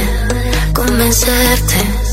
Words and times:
convencerte 0.72 2.11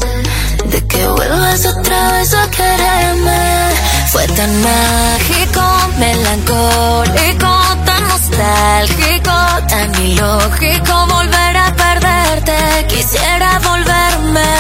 de 0.72 0.86
que 0.88 1.08
vuelvas 1.08 1.66
otra 1.66 2.12
vez 2.14 2.34
a 2.34 2.50
quererme. 2.50 3.70
Fue 4.12 4.28
tan 4.28 4.52
mágico, 4.62 5.64
melancólico, 5.98 7.52
tan 7.86 8.08
nostálgico, 8.08 9.36
tan 9.68 9.90
ilógico 10.04 11.08
volver 11.08 11.58
a 11.58 11.74
perderte. 11.76 12.86
Quisiera 12.88 13.60
volverme 13.60 14.52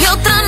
y 0.00 0.06
otra 0.06 0.42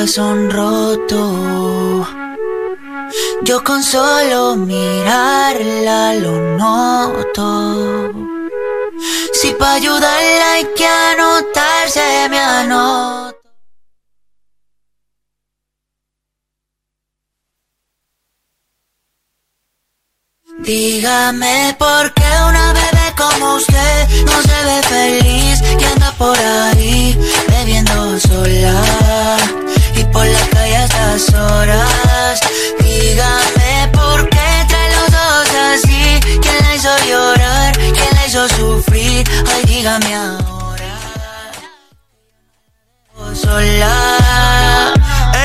corazón 0.00 0.50
roto. 0.50 2.06
Yo 3.42 3.62
con 3.62 3.82
solo 3.82 4.56
mirarla 4.56 6.14
lo 6.14 6.56
noto. 6.56 8.12
Si 9.34 9.52
pa' 9.52 9.74
ayudarla 9.74 10.52
hay 10.52 10.64
que 10.74 10.86
anotarse, 10.86 12.28
me 12.30 12.38
anoto. 12.38 13.36
Dígame 20.60 21.76
por 21.78 22.14
qué 22.14 22.30
una 22.48 22.72
bebé 22.72 23.14
como 23.18 23.54
usted 23.56 24.08
no 24.24 24.42
se 24.48 24.64
ve 24.64 24.82
feliz 24.94 25.60
y 25.78 25.84
anda 25.84 26.12
por 26.16 26.38
ahí 26.38 27.18
bebiendo 27.48 28.18
sola 28.20 29.60
y 30.00 30.04
por 30.04 30.26
la 30.26 30.46
calle 30.48 30.76
a 30.76 30.84
estas 30.84 31.34
horas. 31.34 32.40
Dígame 32.80 33.88
por 33.92 34.28
qué 34.28 34.64
trae 34.68 34.90
los 34.96 35.08
ojos 35.08 35.48
así, 35.74 36.20
quién 36.40 36.58
la 36.62 36.74
hizo 36.74 36.94
llorar, 37.08 37.72
quién 37.76 38.10
la 38.16 38.26
hizo 38.26 38.48
sufrir. 38.48 39.28
Ay, 39.54 39.64
dígame 39.66 40.14
ahora. 40.14 40.90
Sola. 43.34 44.92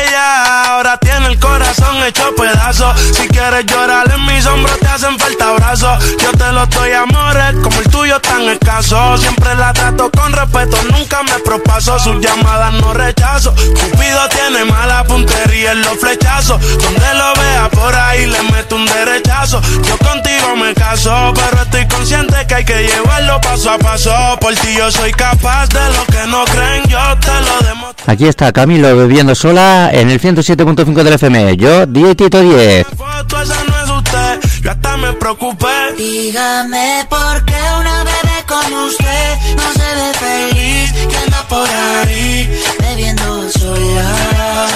Ella 0.01 0.65
ahora 0.71 0.97
tiene 0.99 1.27
el 1.27 1.39
corazón 1.39 2.03
hecho 2.03 2.14
pedazos. 2.33 2.99
Si 2.99 3.27
quieres 3.27 3.65
llorar 3.65 4.11
en 4.11 4.25
mis 4.25 4.45
hombros 4.45 4.77
te 4.79 4.87
hacen 4.87 5.17
falta 5.19 5.51
brazos. 5.53 6.17
Yo 6.21 6.31
te 6.31 6.51
lo 6.51 6.65
doy 6.67 6.91
amores 6.93 7.55
como 7.61 7.77
el 7.79 7.89
tuyo 7.89 8.19
tan 8.21 8.43
escaso. 8.43 9.17
Siempre 9.17 9.55
la 9.55 9.73
trato 9.73 10.09
con 10.11 10.31
respeto, 10.31 10.77
nunca 10.91 11.23
me 11.23 11.39
propaso. 11.43 11.99
Sus 11.99 12.19
llamadas 12.21 12.73
no 12.73 12.93
rechazo. 12.93 13.53
Cupido 13.53 14.21
tiene 14.29 14.65
mala 14.65 15.03
puntería 15.03 15.73
en 15.73 15.81
los 15.81 15.97
flechazos. 15.97 16.59
Donde 16.61 17.13
lo 17.13 17.41
vea 17.41 17.69
por 17.71 17.95
ahí 17.95 18.25
le 18.25 18.41
meto 18.51 18.75
un 18.75 18.85
derechazo. 18.85 19.61
Yo 19.83 19.97
contigo 19.97 20.55
me 20.55 20.73
caso, 20.73 21.33
pero 21.35 21.63
estoy 21.63 21.87
consciente 21.87 22.35
que 22.47 22.55
hay 22.55 22.65
que 22.65 22.87
llevarlo 22.87 23.39
paso 23.41 23.71
a 23.71 23.77
paso. 23.77 24.13
Por 24.39 24.53
ti 24.55 24.75
yo 24.77 24.91
soy 24.91 25.11
capaz 25.11 25.67
de 25.69 25.89
lo 25.93 26.05
que 26.05 26.27
no 26.27 26.45
creen, 26.45 26.83
yo 26.87 26.99
te 27.19 27.27
lo 27.27 27.67
demuestro. 27.67 28.05
Aquí 28.11 28.27
está 28.27 28.51
Camilo 28.51 28.95
bebiendo 28.95 29.35
sola 29.35 29.89
en 29.91 30.09
el 30.09 30.21
107.5 30.21 31.03
del 31.03 31.13
FM. 31.13 31.57
Yo, 31.57 31.85
10 31.85 32.14
Tito 32.15 32.41
10. 32.41 32.87
Foto, 32.95 33.41
esa 33.41 33.63
no 33.65 33.83
es 33.83 33.89
usted, 33.89 34.39
yo 34.61 34.71
hasta 34.71 34.95
me 34.97 35.11
preocupé. 35.13 35.93
Dígame 35.97 37.05
por 37.09 37.43
qué 37.43 37.55
una 37.79 38.03
bebé 38.05 38.37
como 38.47 38.85
usted 38.85 39.37
no 39.57 39.73
se 39.73 39.95
ve 39.95 40.13
feliz 40.13 40.91
que 41.09 41.17
anda 41.17 41.43
por 41.49 41.67
ahí 41.67 42.49
bebiendo 42.79 43.49
sola 43.51 44.67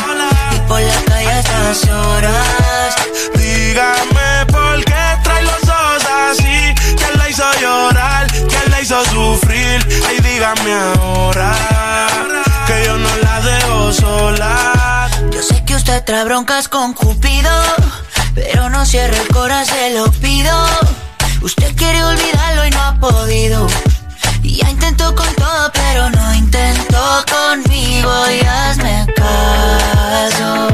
y 0.54 0.68
por 0.68 0.82
la 0.82 1.02
calle 1.08 1.32
a 1.32 1.40
estas 1.40 1.84
horas. 1.88 2.96
Dígame 3.36 4.46
por 4.52 4.84
qué 4.84 5.04
trae 5.24 5.44
los 5.44 5.64
ojos 5.64 6.04
así, 6.30 6.76
que 6.98 7.18
la 7.18 7.30
hizo 7.30 7.46
llorar, 7.62 8.28
dígame 10.22 10.74
ahora 10.74 11.79
Usted 15.90 16.04
trae 16.04 16.24
broncas 16.24 16.68
con 16.68 16.94
Cupido, 16.94 17.50
pero 18.36 18.70
no 18.70 18.86
cierre 18.86 19.18
el 19.18 19.28
corazón, 19.30 19.76
se 19.76 19.96
lo 19.96 20.06
pido. 20.12 20.54
Usted 21.42 21.76
quiere 21.76 22.04
olvidarlo 22.04 22.68
y 22.68 22.70
no 22.70 22.80
ha 22.80 23.00
podido. 23.00 23.66
Ya 24.44 24.70
intentó 24.70 25.16
con 25.16 25.34
todo, 25.34 25.72
pero 25.74 26.12
no 26.12 26.36
intentó 26.36 27.26
conmigo. 27.28 28.12
Y 28.30 28.46
hazme 28.46 29.08
caso, 29.16 30.68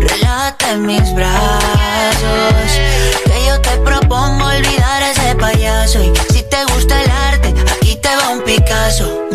relájate 0.00 0.70
en 0.72 0.84
mis 0.84 1.14
brazos. 1.14 2.72
Que 3.24 3.46
yo 3.46 3.60
te 3.60 3.76
propongo 3.84 4.46
olvidar 4.46 5.00
a 5.00 5.12
ese 5.12 5.36
payaso. 5.36 6.02
Y 6.02 6.12
si 6.34 6.42
te 6.42 6.64
gusta 6.74 7.04
el 7.04 7.10
arte, 7.12 7.54
aquí 7.70 7.94
te 8.02 8.16
va 8.16 8.30
un 8.30 8.42
Picasso. 8.42 9.26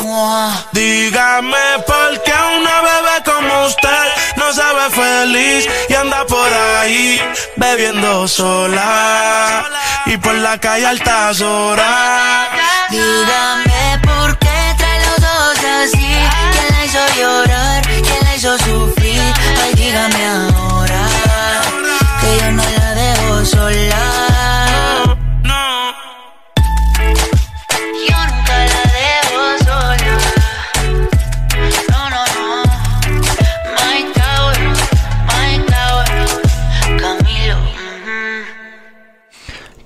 Dígame 0.73 1.57
por 1.87 2.21
qué 2.23 2.33
una 2.59 2.81
bebé 2.81 3.23
como 3.23 3.65
usted 3.65 4.07
no 4.35 4.51
se 4.51 4.61
ve 4.61 4.89
feliz 4.91 5.69
y 5.87 5.93
anda 5.93 6.25
por 6.25 6.51
ahí 6.53 7.21
bebiendo 7.55 8.27
sola 8.27 9.63
y 10.05 10.17
por 10.17 10.35
la 10.35 10.57
calle 10.57 10.85
altas 10.85 11.39
horas. 11.39 12.49
Dígame 12.89 13.99
por 14.03 14.37
qué 14.39 14.75
trae 14.77 14.99
los 14.99 15.19
ojos 15.19 15.59
así. 15.81 16.13
¿Quién 16.51 16.67
la 16.71 16.85
hizo 16.85 16.99
llorar? 17.17 17.81
¿Quién 17.83 18.23
la 18.23 18.35
hizo 18.35 18.57
sufrir? 18.57 19.21
Ay, 19.63 19.73
dígame 19.75 20.27
ahora 20.27 20.50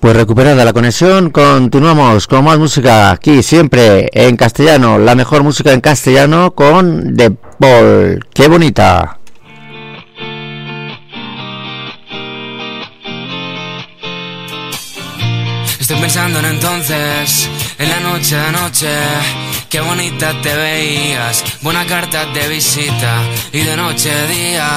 Pues 0.06 0.18
recuperada 0.18 0.64
la 0.64 0.72
conexión, 0.72 1.32
continuamos 1.32 2.28
con 2.28 2.46
más 2.46 2.60
música 2.60 3.10
aquí 3.10 3.42
siempre 3.42 4.08
en 4.14 4.38
castellano, 4.38 5.00
la 5.00 5.16
mejor 5.16 5.42
música 5.42 5.74
en 5.74 5.82
castellano 5.82 6.54
con 6.54 7.18
The 7.18 7.32
Paul. 7.32 8.24
¡Qué 8.32 8.48
bonita! 8.48 9.18
Estoy 15.80 15.98
pensando 16.00 16.38
en 16.38 16.46
entonces, 16.46 17.50
en 17.80 17.90
la 17.90 18.00
noche 18.02 18.36
de 18.36 18.52
qué 19.76 19.82
bonita 19.82 20.32
te 20.42 20.56
veías, 20.56 21.44
buena 21.62 21.86
carta 21.86 22.26
de 22.28 22.48
visita 22.48 23.14
y 23.52 23.60
de 23.60 23.76
noche 23.76 24.10
a 24.10 24.26
día. 24.28 24.68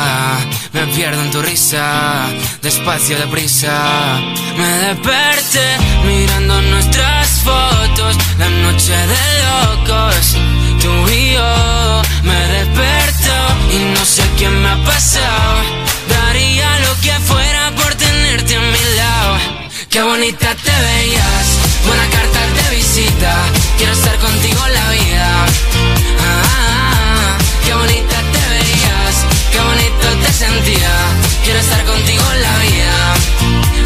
Me 0.73 0.87
pierdo 0.89 1.23
en 1.23 1.31
tu 1.31 1.41
risa, 1.41 2.27
despacio 2.63 3.17
deprisa, 3.17 4.19
me 4.57 4.69
desperté 4.87 5.67
mirando 6.05 6.61
nuestras 6.63 7.29
fotos, 7.45 8.17
la 8.41 8.49
noche 8.49 8.97
de 9.13 9.23
locos, 9.47 10.37
tú 10.83 10.93
y 11.11 11.35
yo, 11.35 12.03
me 12.25 12.41
desperto 12.57 13.37
y 13.77 13.79
no 13.95 14.05
sé 14.05 14.25
qué 14.37 14.49
me 14.49 14.69
ha 14.69 14.85
pasado, 14.85 15.63
daría 16.09 16.77
lo 16.81 17.01
que 17.03 17.13
fuera 17.31 17.71
por 17.77 17.95
tenerte 17.95 18.57
a 18.57 18.61
mi 18.61 18.97
lado. 18.97 19.39
Qué 19.91 20.03
bonita 20.03 20.57
te 20.57 20.73
veías, 20.89 21.47
buena 21.87 22.07
carta 22.11 22.41
de 22.41 22.58
Quiero 22.99 23.93
estar 23.93 24.19
contigo 24.19 24.67
en 24.67 24.75
la 24.75 24.91
vida. 24.91 25.47
Ah, 26.19 26.43
ah, 26.45 26.93
ah. 26.97 27.39
qué 27.65 27.73
bonita 27.73 28.17
te 28.33 28.49
veías, 28.51 29.25
qué 29.53 29.61
bonito 29.61 30.07
te 30.27 30.33
sentía. 30.33 30.91
Quiero 31.45 31.61
estar 31.61 31.85
contigo 31.85 32.25
en 32.35 32.43
la 32.43 32.59
vida. 32.59 33.15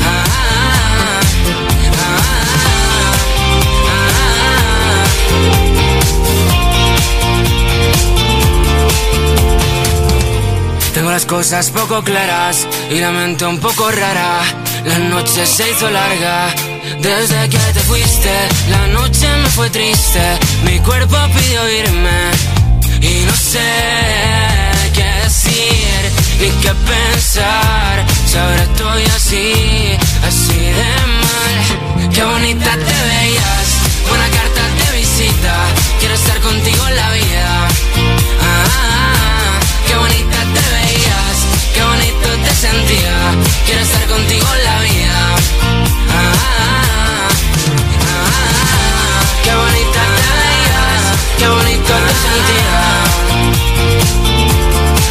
Ah, 0.02 0.24
ah, 0.28 1.20
ah. 1.98 2.24
Tengo 10.94 11.10
las 11.10 11.26
cosas 11.26 11.70
poco 11.70 12.02
claras 12.02 12.66
y 12.90 12.98
la 12.98 13.10
mente 13.10 13.44
un 13.44 13.58
poco 13.58 13.90
rara. 13.90 14.40
La 14.86 14.98
noche 15.00 15.44
se 15.44 15.70
hizo 15.70 15.90
larga. 15.90 16.71
Desde 17.02 17.48
que 17.48 17.58
te 17.58 17.80
fuiste, 17.80 18.30
la 18.70 18.86
noche 18.86 19.26
me 19.42 19.48
fue 19.48 19.68
triste. 19.70 20.20
Mi 20.64 20.78
cuerpo 20.78 21.16
pidió 21.34 21.68
irme 21.68 22.30
y 23.00 23.24
no 23.26 23.34
sé 23.34 23.58
qué 24.94 25.08
decir 25.24 26.12
ni 26.38 26.48
qué 26.62 26.72
pensar. 26.72 28.06
Si 28.24 28.38
ahora 28.38 28.62
estoy 28.62 29.02
así, 29.16 29.52
así 30.28 30.60
de 30.78 30.92
mal. 31.22 32.10
Qué 32.14 32.22
bonita 32.22 32.70
te 32.70 32.96
veías, 33.10 33.68
buena 34.08 34.28
carta 34.28 34.62
de 34.84 34.98
visita. 34.98 35.54
Quiero 35.98 36.14
estar 36.14 36.40
contigo 36.40 36.86
en 36.86 36.96
la 36.96 37.10
vida. 37.10 37.68
Ah, 38.42 39.58
qué 39.88 39.96
bonita 39.96 40.38
te 40.54 40.64
veías, 40.76 41.36
qué 41.74 41.82
bonito 41.82 42.28
te 42.44 42.54
sentía. 42.54 43.16
Quiero 43.66 43.80
estar 43.80 44.06
contigo 44.06 44.46
en 44.56 44.64
la 44.64 44.80
vida. 44.82 45.36
Ah, 46.14 46.81
qué 51.38 51.48
bonito 51.48 51.92
te 52.06 52.14
sentía. 52.24 52.82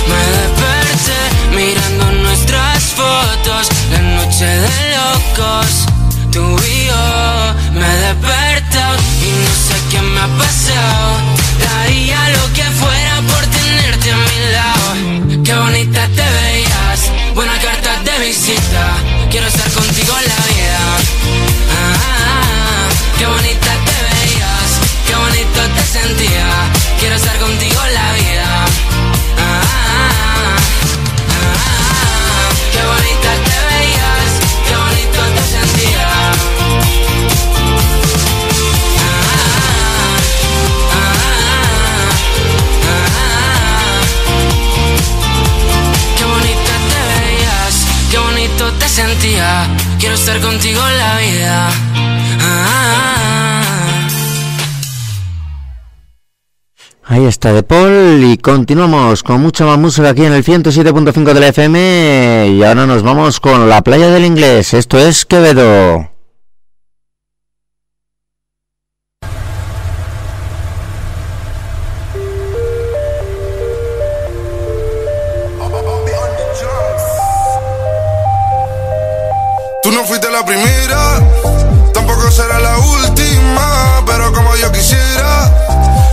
Me 0.10 0.22
desperté 0.38 1.20
mirando 1.56 2.06
nuestras 2.24 2.84
fotos, 3.00 3.70
la 3.92 4.00
noche 4.00 4.46
de 4.46 4.76
locos, 4.98 5.68
tú 6.32 6.44
y 6.66 6.88
yo. 6.88 7.06
Me 7.74 7.88
desperto 7.88 8.80
y 9.26 9.32
no 9.44 9.54
sé 9.68 9.76
qué 9.92 10.02
me 10.02 10.20
ha 10.20 10.28
pasado. 10.38 11.20
Daría 11.60 12.20
lo 12.30 12.54
que 12.54 12.64
fuera 12.64 13.22
por 13.30 13.46
tenerte 13.48 14.12
a 14.12 14.18
mi 14.18 14.40
lado. 14.56 15.44
Qué 15.44 15.54
bonita 15.54 16.08
te 16.08 16.26
veías, 16.38 17.00
buena 17.36 17.58
carta 17.60 18.00
de 18.04 18.26
visita. 18.26 18.84
Quiero 19.30 19.48
estar 19.48 19.70
contigo 19.72 19.91
Quiero 49.98 50.16
estar 50.16 50.42
contigo 50.42 50.82
en 50.86 50.98
la 50.98 51.18
vida. 51.18 51.70
Ah, 52.42 54.08
Ahí 57.06 57.26
está 57.26 57.54
The 57.54 57.64
Paul 57.64 58.24
y 58.24 58.38
continuamos 58.38 59.24
con 59.24 59.42
mucha 59.42 59.66
más 59.66 59.78
música 59.78 60.10
aquí 60.10 60.26
en 60.26 60.34
el 60.34 60.44
107.5 60.44 61.34
de 61.34 61.40
la 61.40 61.48
FM 61.48 62.56
y 62.58 62.64
ahora 62.64 62.86
nos 62.86 63.04
vamos 63.04 63.40
con 63.40 63.70
la 63.70 63.82
playa 63.82 64.10
del 64.10 64.26
inglés. 64.26 64.74
Esto 64.74 65.00
es 65.00 65.26
Quevedo. 65.26 66.10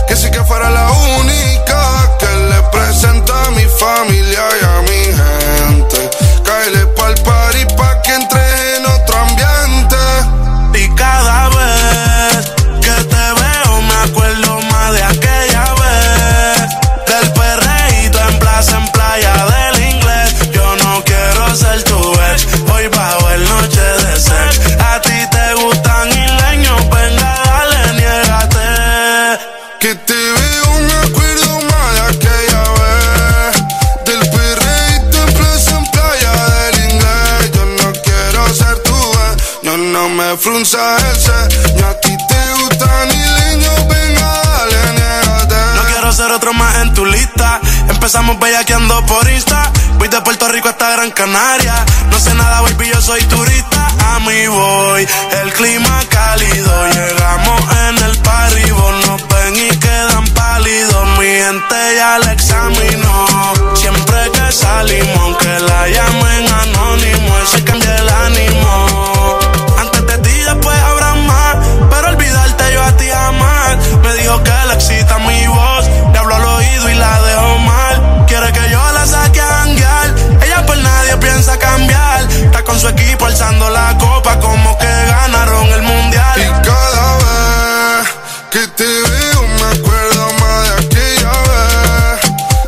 Que 0.09 0.15
sí 0.15 0.31
que 0.31 0.43
fuera 0.43 0.71
la 0.71 0.91
única 1.19 2.17
que 2.17 2.35
le 2.49 2.61
presenta 2.71 3.45
a 3.45 3.51
mi 3.51 3.63
familia 3.65 4.18
Empezamos 48.19 48.39
bellaqueando 48.41 49.05
por 49.05 49.29
Insta. 49.29 49.71
Voy 49.97 50.09
de 50.09 50.19
Puerto 50.19 50.49
Rico 50.49 50.67
hasta 50.67 50.91
Gran 50.91 51.09
Canaria. 51.11 51.85
No 52.11 52.19
sé 52.19 52.33
nada, 52.33 52.59
baby, 52.59 52.89
yo 52.89 53.01
soy 53.01 53.21
turista. 53.23 53.87
A 54.13 54.19
mí 54.19 54.45
voy, 54.47 55.07
el 55.41 55.53
clima 55.53 56.01
cálido. 56.09 56.87
Llegamos 56.87 57.61
en 57.87 57.97
el 58.03 58.17
parribo. 58.17 58.91
Nos 59.07 59.25
ven 59.25 59.55
y 59.55 59.69
quedan 59.77 60.25
pálidos. 60.33 61.07
Mi 61.17 61.27
gente 61.27 61.95
ya 61.95 62.19
la 62.19 62.33
examinó. 62.33 63.25
Siempre 63.75 64.31
que 64.33 64.51
salimos, 64.51 65.17
aunque 65.17 65.59
la 65.61 65.87
llamen 65.87 66.45
anónimo, 66.51 67.37
ese 67.45 67.63
cambia 67.63 67.95
el 67.95 68.09
ánimo. 68.09 69.39
Antes 69.79 70.05
de 70.07 70.17
ti, 70.17 70.39
después 70.39 70.77
habrá 70.77 71.15
más. 71.15 71.55
Pero 71.89 72.09
olvidarte 72.09 72.73
yo 72.73 72.83
a 72.83 72.91
ti 72.97 73.05
jamás. 73.07 73.77
Me 74.03 74.13
dijo 74.15 74.43
que 74.43 74.51
le 74.67 74.73
excita 74.73 75.19
mi 75.19 75.47
voz. 75.47 75.78
Su 82.79 82.87
equipo 82.87 83.25
alzando 83.25 83.69
la 83.69 83.97
copa 83.97 84.39
como 84.39 84.77
que 84.77 84.85
ganaron 84.85 85.67
el 85.67 85.81
mundial. 85.81 86.39
Y 86.39 86.45
cada 86.65 87.17
vez 87.17 88.07
que 88.51 88.67
te 88.67 88.85
veo 88.85 89.41
me 89.59 89.65
acuerdo 89.77 90.33
más 90.39 90.63
de 90.63 90.85
aquella 90.85 91.31
vez. 91.49 92.21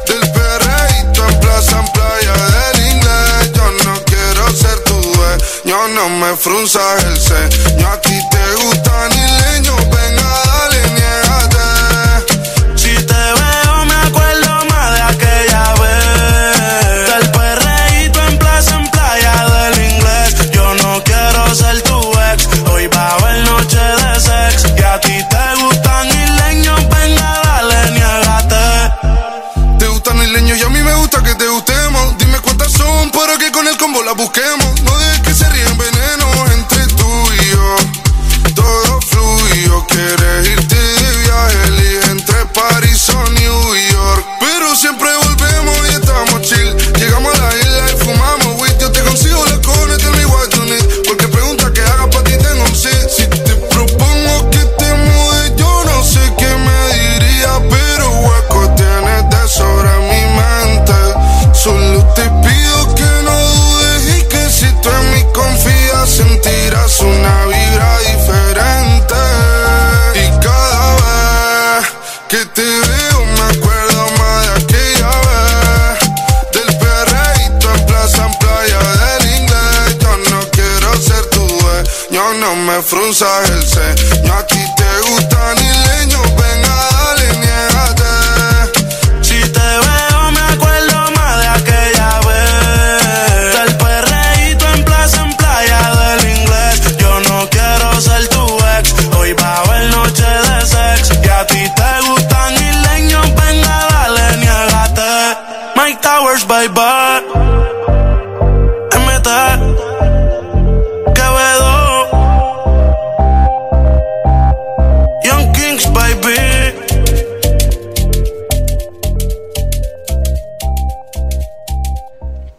Del 0.08 0.32
perreíto 0.32 1.28
en 1.30 1.40
plaza, 1.40 1.80
en 1.80 1.88
playa 1.94 2.36
del 2.56 2.92
inglés. 2.92 3.52
Yo 3.54 3.72
no 3.86 4.04
quiero 4.04 4.52
ser 4.52 4.80
tu 4.84 5.02
dueño, 5.02 5.88
no 5.96 6.10
me 6.10 6.36
frunzas 6.36 7.04
el 7.06 7.18
ceño. 7.18 7.88
A 7.88 8.02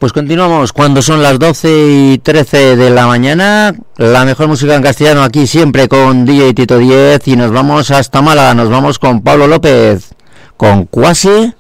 Pues 0.03 0.13
continuamos 0.13 0.73
cuando 0.73 1.01
son 1.01 1.23
las 1.23 1.39
12 1.39 1.69
y 1.89 2.19
13 2.19 2.75
de 2.75 2.91
la 2.91 3.07
mañana. 3.07 3.73
La 3.99 4.25
mejor 4.25 4.49
música 4.49 4.75
en 4.75 4.83
castellano 4.83 5.23
aquí 5.23 5.47
siempre 5.47 5.87
con 5.87 6.25
DJ 6.25 6.55
Tito 6.55 6.79
10 6.79 7.29
y 7.29 7.37
nos 7.37 7.53
vamos 7.53 7.93
hasta 7.93 8.21
Málaga. 8.21 8.53
Nos 8.53 8.69
vamos 8.69 8.99
con 8.99 9.23
Pablo 9.23 9.47
López, 9.47 10.13
con 10.57 10.87
Cuasi. 10.87 11.55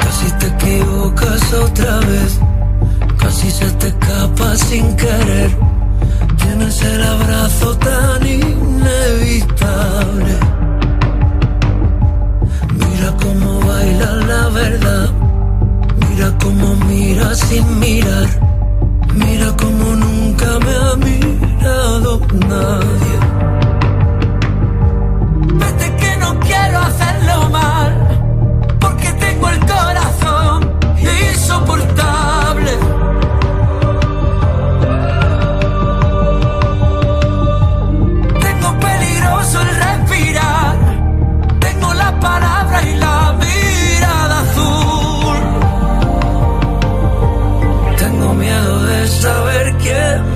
Casi 0.00 0.30
te 0.38 0.46
equivocas 0.46 1.52
otra 1.52 1.98
vez, 1.98 2.38
casi 3.18 3.50
se 3.50 3.68
te 3.72 3.88
escapa 3.88 4.54
sin 4.54 4.94
querer. 4.94 5.50
Tienes 6.38 6.80
el 6.80 7.02
abrazo 7.02 7.76
tan 7.78 8.24
inevitable. 8.24 8.64
Baila 13.84 14.12
la 14.26 14.48
verdad, 14.48 15.10
mira 16.08 16.38
cómo 16.42 16.74
mira 16.86 17.34
sin 17.34 17.78
mirar, 17.78 18.28
mira 19.14 19.54
cómo 19.56 19.96
nunca 19.96 20.58
me 20.64 20.72
ha 20.82 20.96
mirado 20.96 22.20
nadie. 22.48 23.23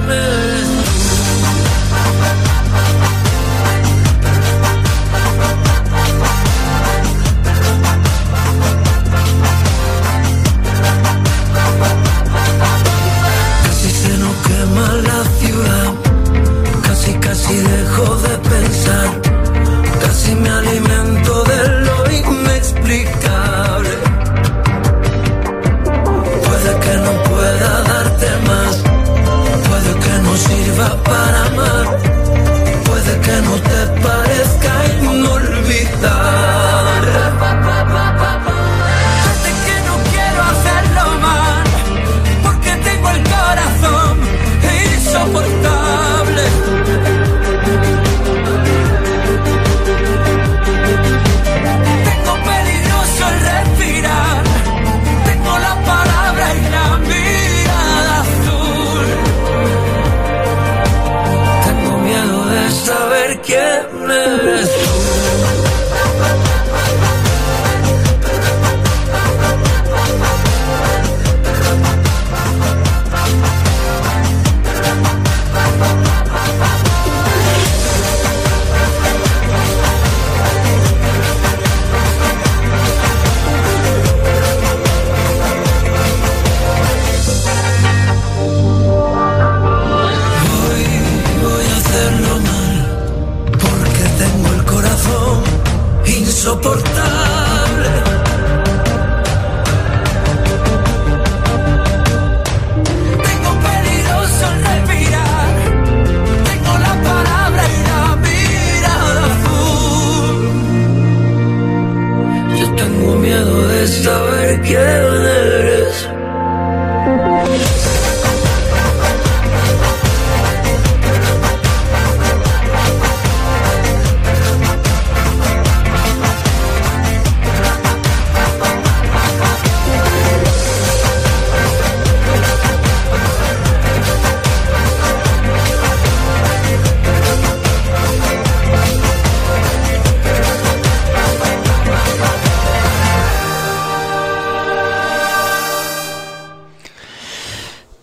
Tengo 0.08 0.47
but 31.08 31.34
I 31.34 31.37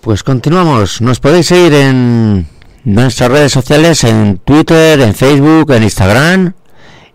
Pues 0.05 0.21
continuamos. 0.21 1.01
Nos 1.01 1.19
podéis 1.19 1.47
seguir 1.47 1.73
en 1.73 2.45
nuestras 2.83 3.31
redes 3.31 3.51
sociales, 3.51 4.03
en 4.03 4.37
Twitter, 4.37 5.01
en 5.01 5.15
Facebook, 5.15 5.71
en 5.71 5.81
Instagram. 5.81 6.53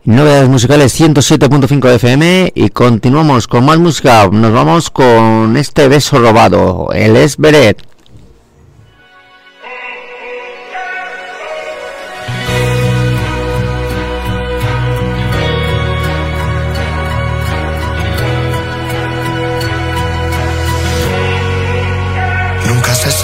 Novedades 0.03 0.49
musicales 0.49 1.01
107.5 1.01 1.89
FM 1.89 2.51
y 2.53 2.71
continuamos 2.71 3.47
con 3.47 3.65
más 3.65 3.79
música. 3.79 4.29
Nos 4.33 4.53
vamos 4.53 4.91
con 4.91 5.57
este 5.57 5.87
beso 5.87 6.19
robado, 6.19 6.89
el 6.93 7.15
Esberet. 7.15 7.81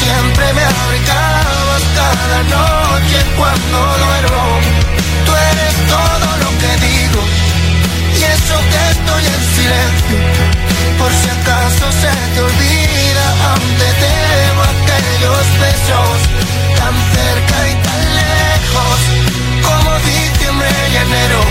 Siempre 0.00 0.44
me 0.54 0.64
abrigabas 0.64 1.82
cada 2.00 2.38
noche 2.56 3.18
cuando 3.36 3.78
duermo. 4.04 4.44
Tú 5.26 5.32
eres 5.50 5.74
todo 5.94 6.28
lo 6.42 6.50
que 6.60 6.72
digo 6.88 7.20
y 8.18 8.22
eso 8.36 8.56
que 8.70 8.80
estoy 8.94 9.22
en 9.34 9.42
silencio. 9.56 10.18
Por 10.98 11.12
si 11.20 11.28
acaso 11.36 11.84
se 12.02 12.12
te 12.34 12.40
olvida, 12.48 13.26
aún 13.48 13.70
te 13.80 13.88
debo 14.04 14.62
aquellos 14.74 15.44
besos 15.64 16.16
tan 16.78 16.94
cerca 17.16 17.56
y 17.72 17.74
tan 17.86 18.00
lejos 18.20 18.98
como 19.66 19.90
diciembre 20.10 20.72
y 20.92 20.96
enero. 21.06 21.42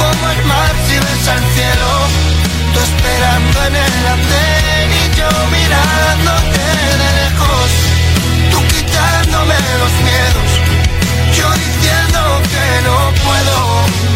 Como 0.00 0.24
el 0.34 0.44
mar 0.44 0.74
si 0.86 0.96
ves 1.04 1.24
al 1.34 1.42
cielo, 1.54 1.90
tú 2.72 2.78
esperando 2.88 3.58
en 3.68 3.76
el 3.86 3.96
andén 4.14 4.88
y 5.02 5.04
yo 5.18 5.30
mirándote 5.56 6.55
los 9.86 10.00
miedos, 10.00 10.60
yo 11.36 11.52
diciendo 11.52 12.42
que 12.50 12.82
no 12.82 13.12
puedo. 13.22 14.15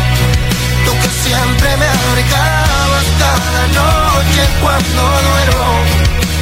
Siempre 1.31 1.77
me 1.77 1.87
abrigabas 1.87 3.05
cada 3.23 3.63
noche 3.79 4.41
cuando 4.59 5.01
duermo. 5.29 5.69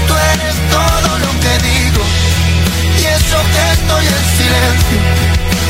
Tú 0.08 0.14
eres 0.34 0.56
todo 0.74 1.10
lo 1.26 1.32
que 1.44 1.54
digo 1.70 2.02
y 2.98 3.06
eso 3.06 3.38
que 3.54 3.64
estoy 3.78 4.06
en 4.18 4.26
silencio. 4.38 5.00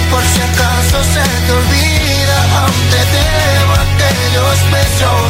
Por 0.09 0.23
si 0.23 0.39
acaso 0.39 0.97
se 1.13 1.25
te 1.45 1.51
olvida, 1.51 2.37
aún 2.59 2.79
te 2.93 3.01
debo 3.17 3.73
aquellos 3.87 4.57
besos 4.71 5.29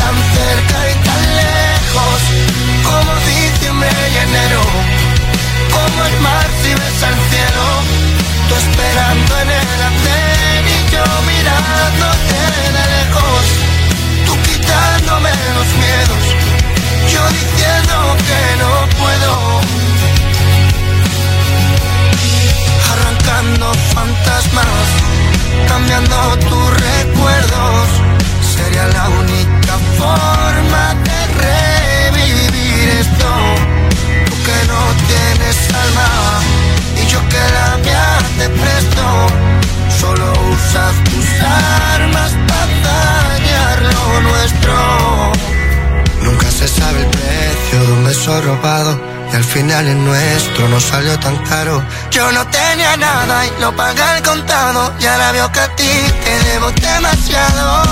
tan 0.00 0.16
cerca 0.32 0.78
y 0.88 0.94
tan 1.08 1.22
lejos 1.42 2.18
como 2.88 3.12
diciembre 3.28 3.90
y 4.08 4.16
enero. 4.24 4.62
Como 5.74 5.98
el 6.08 6.16
mar 6.20 6.48
si 6.62 6.70
ves 6.80 7.02
al 7.08 7.18
cielo, 7.28 7.66
tú 8.48 8.54
esperando 8.56 9.32
en 9.42 9.50
el 9.50 9.82
andén 9.90 10.64
y 10.64 10.78
yo 10.92 11.04
mirándote 11.28 12.38
de 12.56 12.68
lejos, 12.74 13.17
los 15.56 15.68
miedos, 15.82 16.24
yo 17.12 17.22
diciendo 17.38 18.16
que 18.28 18.42
no 18.62 18.72
puedo. 19.00 19.60
Arrancando 22.92 23.72
fantasmas, 23.94 24.86
cambiando 25.68 26.36
tus 26.48 26.70
recuerdos, 26.88 27.88
sería 28.54 28.86
la 28.88 29.08
única 29.08 29.74
forma 29.98 30.94
de 31.08 31.18
revivir 31.44 32.88
esto. 33.00 33.30
Tú 34.26 34.34
que 34.46 34.58
no 34.72 34.80
tienes 35.08 35.56
alma 35.84 36.10
y 37.00 37.06
yo 37.06 37.20
que 37.28 37.42
la 37.56 37.76
mía 37.78 38.18
te 38.38 38.48
presto 38.48 39.48
Solo 40.00 40.32
usas 40.32 40.94
tus 41.04 41.26
armas 41.42 42.37
Y 48.28 49.36
al 49.36 49.44
final 49.44 49.86
el 49.86 50.04
nuestro 50.04 50.68
no 50.68 50.78
salió 50.78 51.18
tan 51.18 51.34
caro. 51.44 51.82
Yo 52.10 52.30
no 52.30 52.46
tenía 52.48 52.94
nada 52.98 53.46
y 53.46 53.50
lo 53.58 53.74
pagué 53.74 54.02
al 54.02 54.22
contado. 54.22 54.92
Y 55.00 55.06
ahora 55.06 55.32
veo 55.32 55.50
que 55.50 55.60
a 55.60 55.76
ti 55.76 55.88
te 56.24 56.44
debo 56.50 56.70
demasiado. 56.72 57.84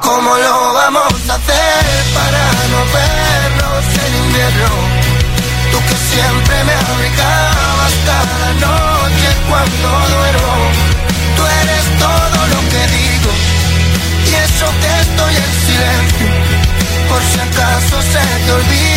¿Cómo 0.00 0.34
lo 0.34 0.72
vamos 0.72 1.12
a 1.28 1.34
hacer 1.34 1.84
para 2.14 2.44
no 2.72 2.80
vernos 2.96 3.84
en 4.02 4.16
invierno? 4.24 4.70
Tú 5.70 5.78
que 5.88 5.96
siempre 6.12 6.64
me 6.64 6.72
abrigabas 6.72 7.92
cada 8.06 8.48
noche 8.64 9.28
cuando 9.46 9.88
duermo. 10.14 10.56
Tú 11.36 11.42
eres 11.60 11.84
todo 11.98 12.38
lo 12.48 12.60
que 12.70 12.82
digo 12.96 13.30
y 14.24 14.34
eso 14.36 14.66
que 14.80 14.90
estoy 15.02 15.34
en 15.36 15.52
silencio. 15.66 16.11
Por 17.92 18.02
si 18.02 18.16
acaso 18.16 18.38
se 18.38 18.44
te 18.44 18.52
olvida, 18.52 18.91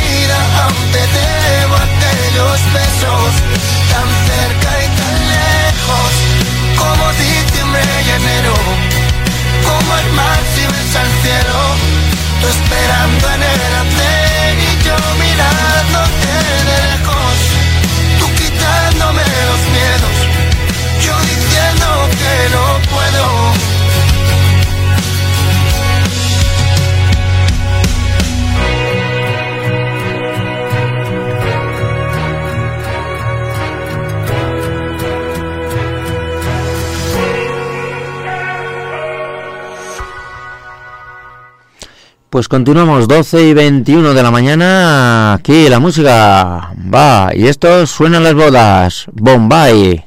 Pues 42.36 42.50
continuamos 42.50 43.08
12 43.08 43.43
y 43.43 43.54
21 43.54 44.13
de 44.13 44.21
la 44.21 44.30
mañana. 44.30 45.36
Aquí 45.36 45.69
la 45.69 45.80
música 45.80 46.74
va. 46.93 47.30
Y 47.34 47.48
esto 47.48 47.88
suena 47.88 48.19
las 48.19 48.34
bodas. 48.34 49.06
Bombay. 49.13 50.04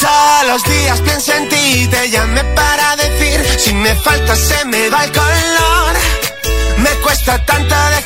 Todos 0.00 0.46
los 0.48 0.64
días 0.64 1.00
pienso 1.02 1.32
en 1.32 1.48
ti, 1.48 1.86
te 1.88 2.10
llamé 2.10 2.42
para 2.56 2.96
decir, 2.96 3.40
si 3.56 3.72
me 3.72 3.94
falta 3.94 4.34
se 4.34 4.64
me 4.64 4.90
va 4.90 5.04
el 5.04 5.12
color. 5.12 5.94
Me 6.78 6.90
cuesta 7.04 7.38
tanto 7.46 7.74
decir 7.90 8.03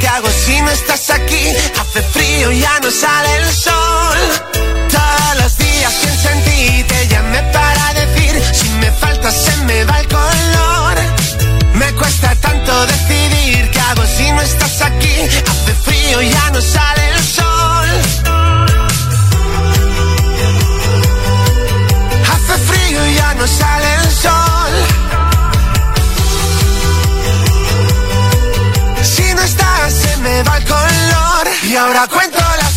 qué 0.00 0.08
hago 0.08 0.28
si 0.30 0.60
no 0.62 0.70
estás 0.70 1.10
aquí. 1.10 1.44
Hace 1.80 2.02
frío, 2.02 2.50
ya 2.52 2.80
no 2.80 2.90
sale 2.90 3.36
el 3.36 3.52
sol. 3.52 4.18
Todos 4.88 5.42
los 5.42 5.58
días 5.58 5.92
pienso 6.02 6.28
en 6.30 6.44
ti, 6.44 6.84
te 6.84 7.08
llamé 7.08 7.42
para 7.52 7.94
decir 7.94 8.42
si 8.54 8.68
me 8.80 8.90
falta 8.92 9.30
se 9.30 9.56
me 9.64 9.84
va 9.84 10.00
el 10.00 10.08
color. 10.08 10.96
Me 11.74 11.92
cuesta 11.92 12.34
tanto 12.36 12.86
decidir 12.86 13.70
qué 13.70 13.80
hago 13.80 14.04
si 14.06 14.30
no 14.32 14.40
estás 14.40 14.82
aquí. 14.82 15.16
Hace 15.50 15.74
frío, 15.84 16.22
ya 16.22 16.50
no 16.50 16.60
sale 16.60 17.08
el 17.14 17.22
sol. 17.22 17.88
Hace 22.32 22.54
frío 22.68 23.06
y 23.06 23.14
ya 23.14 23.34
no 23.34 23.46
sale 23.46 23.94
el 23.94 24.10
sol. 24.12 24.97
Se 29.90 30.16
me 30.18 30.42
va 30.42 30.58
el 30.58 30.64
color. 30.64 31.48
Y 31.62 31.76
ahora 31.76 32.06
cuento 32.08 32.38
las 32.38 32.67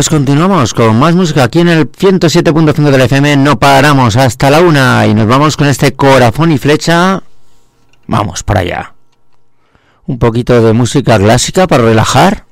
Pues 0.00 0.08
continuamos 0.08 0.72
con 0.72 0.98
más 0.98 1.14
música 1.14 1.44
aquí 1.44 1.58
en 1.58 1.68
el 1.68 1.92
107.5 1.92 2.90
del 2.90 3.02
FM. 3.02 3.36
No 3.36 3.58
paramos 3.58 4.16
hasta 4.16 4.48
la 4.48 4.62
una 4.62 5.06
y 5.06 5.12
nos 5.12 5.26
vamos 5.26 5.58
con 5.58 5.66
este 5.66 5.92
corazón 5.92 6.52
y 6.52 6.56
flecha. 6.56 7.22
Vamos 8.06 8.42
para 8.42 8.60
allá. 8.60 8.94
Un 10.06 10.18
poquito 10.18 10.62
de 10.62 10.72
música 10.72 11.18
clásica 11.18 11.66
para 11.66 11.82
relajar. 11.82 12.46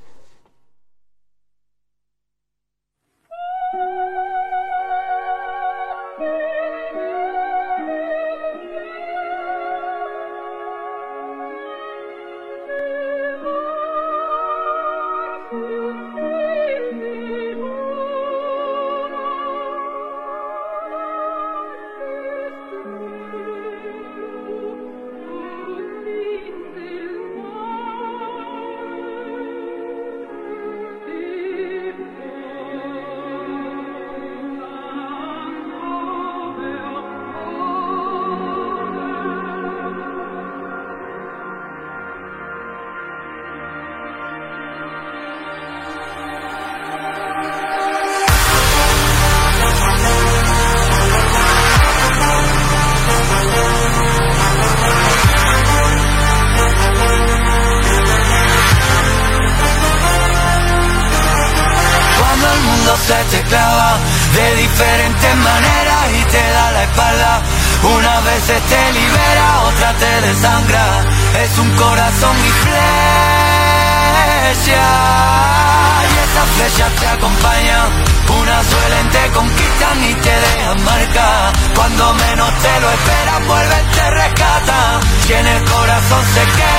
Cuando 81.98 82.14
menos 82.14 82.50
te 82.62 82.80
lo 82.80 82.90
esperas, 82.90 83.46
vuelven, 83.48 83.90
te 83.90 84.10
rescatan. 84.10 85.00
Y 85.28 85.32
en 85.32 85.46
el 85.46 85.64
corazón 85.64 86.24
se 86.32 86.42
queda. 86.58 86.76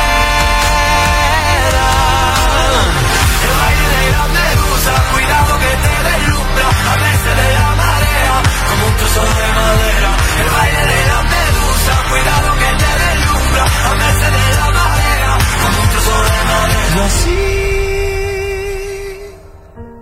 El 3.44 3.54
baile 3.60 3.88
de 4.00 4.06
la 4.16 4.26
medusa, 4.40 4.94
cuidado 5.12 5.60
que 5.60 5.72
te 5.84 5.94
deslumbra, 6.08 6.68
a 6.92 6.96
veces 7.04 7.34
de 7.36 7.50
la 7.60 7.70
marea, 7.84 8.36
como 8.70 8.82
un 8.88 8.94
trozo 8.96 9.22
de 9.22 9.48
madera. 9.60 10.12
El 10.40 10.50
baile 10.56 10.84
de 10.94 11.02
la 11.12 11.22
medusa, 11.36 11.94
cuidado 12.10 12.50
que 12.62 12.70
te 12.80 12.92
deslumbra, 13.04 13.64
a 13.90 13.94
veces 14.04 14.30
de 14.40 14.48
la 14.56 14.68
marea, 14.80 15.32
como 15.62 15.78
un 15.84 15.90
trozo 15.90 16.16
de 16.30 16.40
madera. 16.50 16.96
Y 16.96 17.00
así 17.08 17.40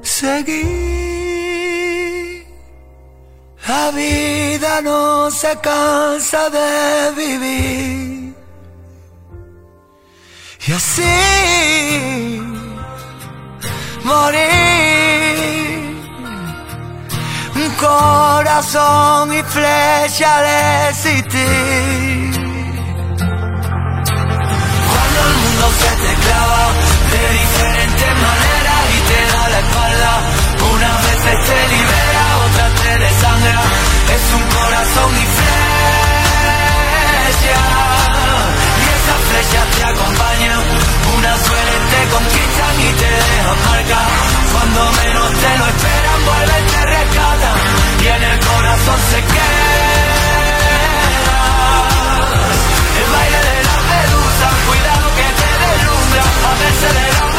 seguí. 0.03 0.66
Se 5.31 5.57
cansa 5.59 6.49
de 6.49 7.11
vivir. 7.15 8.35
así 10.75 11.03
morir. 14.03 14.47
Un 17.55 17.71
corazón 17.75 19.33
y 19.33 19.41
flecha 19.43 20.41
de 20.47 20.89
existir. 20.89 22.31
Cuando 24.91 25.19
el 25.27 25.35
mundo 25.43 25.67
se 25.79 25.91
te 26.03 26.13
clava 26.23 26.63
de 27.11 27.23
diferentes 27.39 28.13
maneras 28.27 28.81
y 28.95 28.99
te 29.09 29.19
da 29.33 29.43
la 29.49 29.59
espalda, 29.59 30.11
unas 30.73 30.97
veces 31.03 31.37
te 31.47 31.59
libera, 31.73 32.23
otras 32.45 32.71
te 32.81 32.91
desangra. 32.99 33.66
Es 34.97 35.03
un 35.03 35.05
corazón 35.05 35.13
y 35.13 35.25
flecha. 37.37 37.59
Y 38.77 38.85
esa 38.97 39.15
flecha 39.29 39.61
te 39.75 39.81
acompaña. 39.83 40.55
Una 41.17 41.33
suele 41.37 41.75
te 41.91 42.01
conquistan 42.13 42.75
y 42.81 42.89
te 42.93 43.09
dejan 43.09 43.59
marca. 43.65 43.99
Cuando 44.53 44.79
menos 44.91 45.29
te 45.33 45.51
lo 45.57 45.65
esperan, 45.67 46.19
vuelven, 46.25 46.63
te 46.67 46.81
rescatan. 46.85 47.57
Y 48.01 48.07
en 48.07 48.23
el 48.23 48.39
corazón 48.39 48.99
se 49.11 49.19
queda. 49.21 49.77
El 52.97 53.07
baile 53.13 53.39
de 53.49 53.57
la 53.69 53.77
medusa, 53.93 54.47
cuidado 54.67 55.07
que 55.17 55.27
te 55.39 55.49
deslumbra. 55.63 56.25
A 56.47 56.53
veces 56.57 56.91
de 56.97 57.07
la 57.13 57.36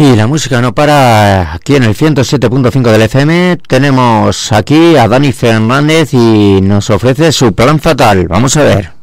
Y 0.00 0.16
la 0.16 0.26
música 0.26 0.62
no 0.62 0.74
para 0.74 1.52
aquí 1.52 1.76
en 1.76 1.82
el 1.82 1.94
107.5 1.94 2.90
del 2.90 3.02
FM. 3.02 3.58
Tenemos 3.68 4.50
aquí 4.50 4.96
a 4.96 5.06
Dani 5.06 5.30
Fernández 5.30 6.14
y 6.14 6.62
nos 6.62 6.88
ofrece 6.88 7.30
su 7.32 7.52
plan 7.52 7.78
fatal. 7.78 8.26
Vamos 8.26 8.56
a 8.56 8.62
ver. 8.62 8.99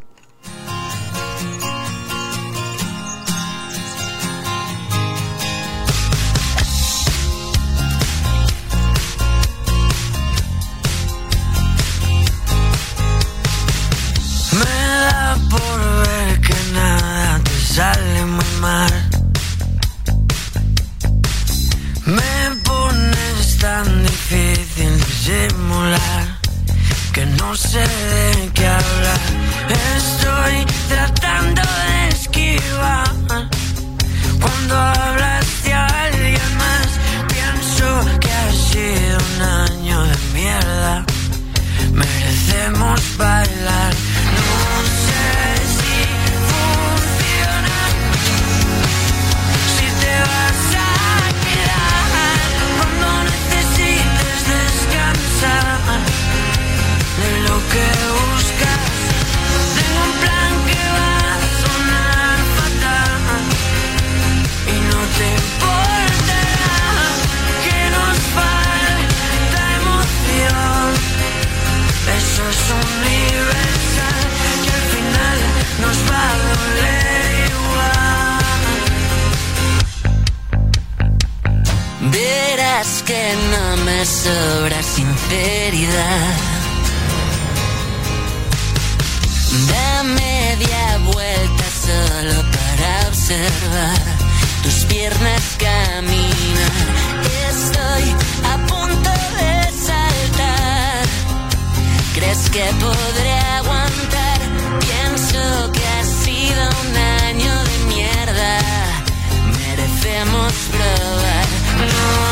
hacemos 110.17 110.53
pruebas. 110.71 111.47
No. 111.77 112.26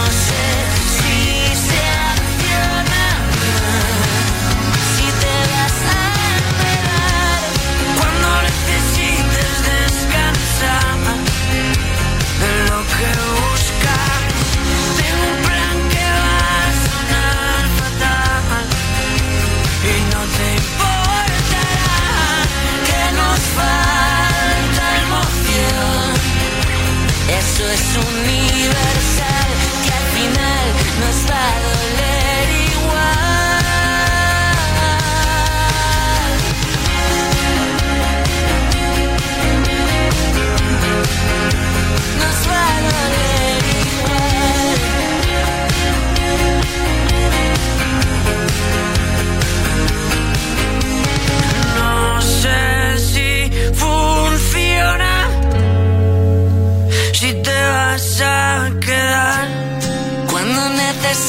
Eso 27.95 28.01
es 28.01 28.07
universal 28.17 29.04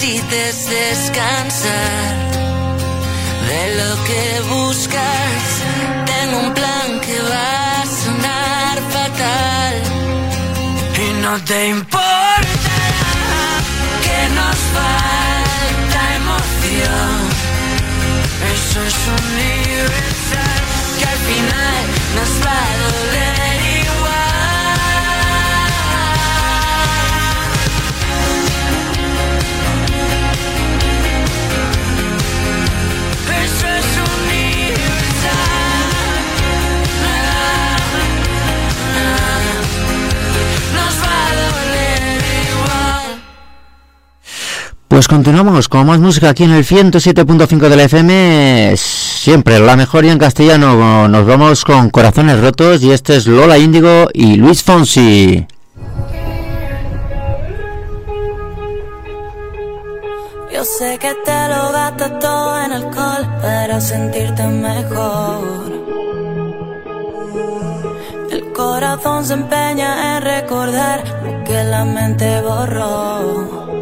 necesites 0.07 0.69
descansar 0.69 2.15
de 3.49 3.77
lo 3.77 4.05
que 4.05 4.41
buscas. 4.49 5.43
Tengo 6.07 6.39
un 6.47 6.55
plan 6.55 7.01
que 7.01 7.21
va 7.23 7.81
a 7.81 7.87
sonar 7.87 8.79
fatal 8.95 9.75
y 10.95 11.23
no 11.23 11.39
te 11.45 11.69
importará 11.69 12.95
que 14.05 14.21
nos 14.39 14.57
falta 14.77 16.01
emoción. 16.23 17.19
Eso 18.55 18.79
es 18.91 18.97
universal 19.21 20.63
que 20.99 21.05
al 21.05 21.19
final 21.31 21.83
nos 22.17 22.47
va 22.47 22.53
a 22.53 22.77
doler 22.83 23.26
Pues 44.97 45.09
continuamos 45.09 45.69
con 45.69 45.87
más 45.87 46.01
música 46.01 46.31
aquí 46.31 46.45
en 46.45 46.53
el 46.53 46.65
107.5 46.65 47.69
del 47.69 47.81
FM, 47.81 48.73
siempre 48.79 49.59
la 49.59 49.77
mejor 49.77 50.07
y 50.07 50.09
en 50.09 50.17
castellano. 50.17 51.07
Nos 51.07 51.27
vamos 51.27 51.67
con 51.67 51.91
Corazones 51.91 52.41
Rotos 52.41 52.83
y 52.83 52.93
este 52.93 53.17
es 53.17 53.27
Lola 53.27 53.59
Índigo 53.59 54.09
y 54.15 54.37
Luis 54.37 54.63
Fonsi. 54.63 55.47
Yo 60.51 60.65
sé 60.65 60.97
que 60.99 61.15
te 61.27 61.49
lo 61.51 61.73
gastas 61.73 62.19
todo 62.19 62.63
en 62.63 62.73
alcohol 62.73 63.29
para 63.43 63.79
sentirte 63.83 64.47
mejor. 64.47 65.73
El 68.31 68.51
corazón 68.55 69.27
se 69.27 69.35
empeña 69.35 70.17
en 70.17 70.23
recordar 70.23 71.05
lo 71.23 71.45
que 71.45 71.65
la 71.65 71.85
mente 71.85 72.41
borró. 72.41 73.76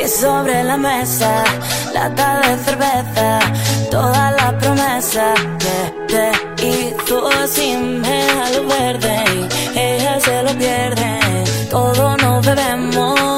Y 0.00 0.06
sobre 0.08 0.62
la 0.62 0.76
mesa, 0.76 1.44
lata 1.92 2.40
de 2.40 2.56
cerveza, 2.64 3.40
toda 3.90 4.30
la 4.32 4.56
promesa 4.58 5.34
que 5.58 5.78
te 6.12 6.66
hizo 6.66 7.28
sin 7.48 8.02
ver 8.02 8.30
a 8.30 8.50
lo. 8.50 9.24
Y 9.74 9.78
ella 9.78 10.20
se 10.20 10.42
lo 10.44 10.52
pierde, 10.56 11.10
todo 11.70 12.16
nos 12.16 12.46
bebemos 12.46 13.37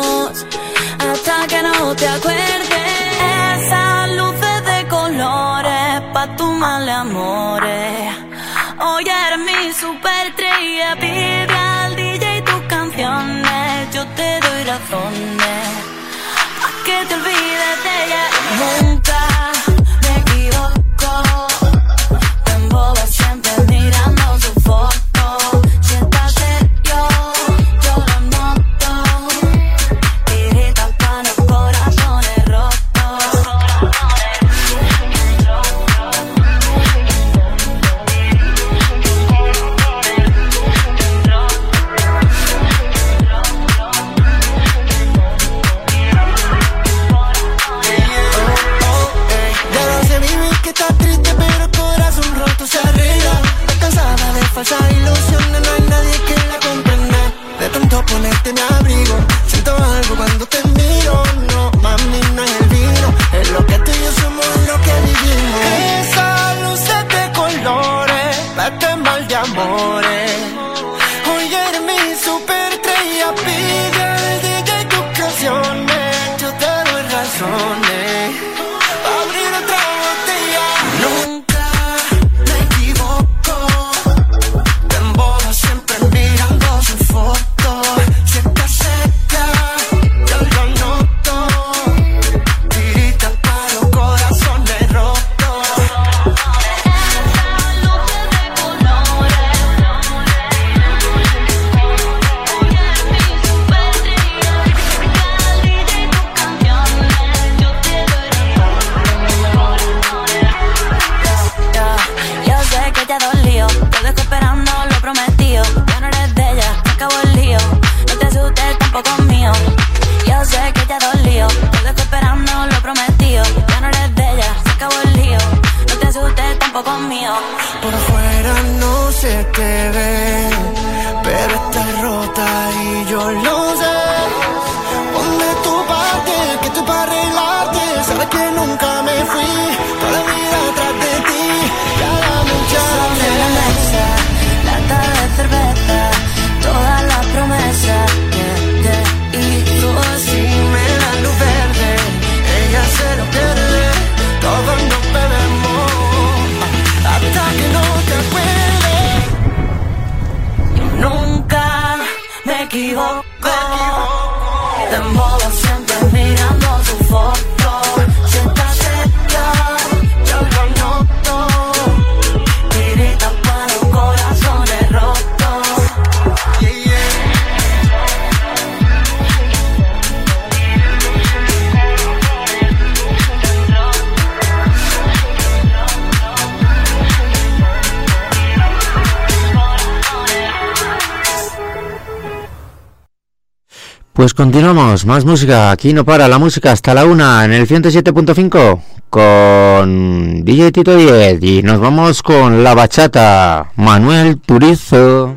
Pues 194.20 194.34
continuamos, 194.34 195.06
más 195.06 195.24
música, 195.24 195.70
aquí 195.70 195.94
no 195.94 196.04
para 196.04 196.28
la 196.28 196.38
música 196.38 196.72
hasta 196.72 196.92
la 196.92 197.06
una 197.06 197.42
en 197.42 197.54
el 197.54 197.66
107.5 197.66 198.82
con 199.08 200.44
DJ 200.44 200.72
Tito 200.72 200.94
10 200.94 201.42
y 201.42 201.62
nos 201.62 201.80
vamos 201.80 202.22
con 202.22 202.62
la 202.62 202.74
bachata 202.74 203.72
Manuel 203.76 204.38
Turizo. 204.38 205.36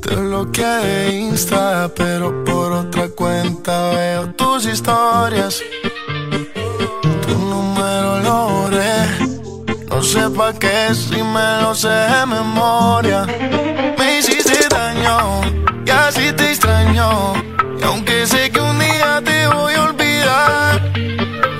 Te 0.00 0.16
bloqueé 0.16 1.14
Insta, 1.28 1.90
pero 1.94 2.42
por 2.42 2.72
otra 2.72 3.10
cuenta 3.10 3.90
veo 3.90 4.28
tus 4.30 4.64
historias. 4.64 5.62
No 9.96 10.02
sé 10.02 10.28
pa' 10.28 10.52
qué 10.52 10.94
si 10.94 11.22
me 11.22 11.62
lo 11.62 11.74
sé 11.74 11.88
de 11.88 12.26
memoria. 12.26 13.24
Me 13.98 14.18
hiciste 14.18 14.68
daño 14.68 15.40
y 15.86 15.90
así 15.90 16.32
te 16.34 16.50
extraño. 16.50 17.32
Y 17.80 17.82
aunque 17.82 18.26
sé 18.26 18.50
que 18.50 18.60
un 18.60 18.78
día 18.78 19.22
te 19.24 19.46
voy 19.46 19.72
a 19.72 19.84
olvidar, 19.84 20.92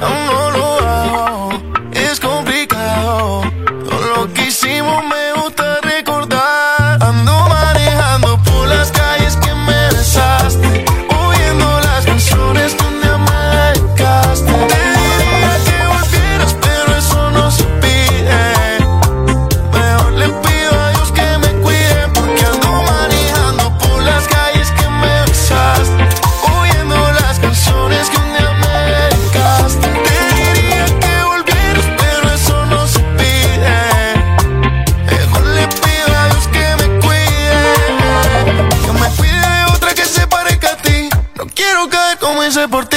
aún 0.03 0.27
no 0.27 0.51
lo 0.51 0.67
hago. 0.87 1.49
Es 1.93 2.21
complicado. 2.21 3.41
Todo 3.89 4.01
lo 4.15 4.35
que 4.35 4.49
hicimos 4.49 5.03
me 5.07 5.36
hice 42.47 42.69
por 42.69 42.87
ti. 42.87 42.96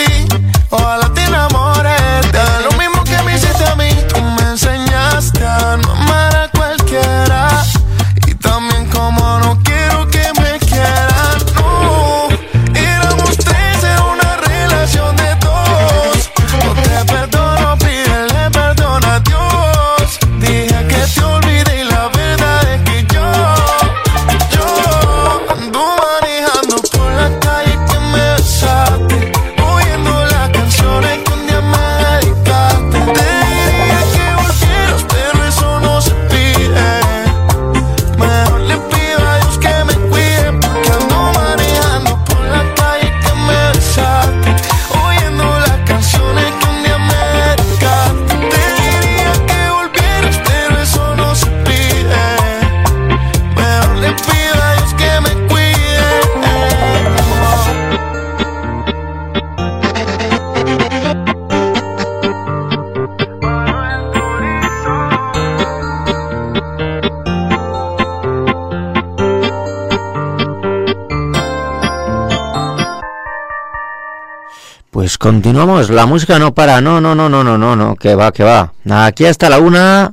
Continuamos, 75.32 75.92
la 75.92 76.08
música 76.08 76.40
no 76.40 76.56
para, 76.56 76.82
no, 76.82 77.00
no, 77.00 77.14
no, 77.14 77.30
no, 77.30 77.44
no, 77.44 77.56
no, 77.56 77.76
no, 77.76 77.96
que 77.96 78.16
va, 78.16 78.32
que 78.32 78.44
va. 78.44 78.74
Aquí 78.90 79.28
hasta 79.28 79.48
la 79.48 79.60
una, 79.60 80.12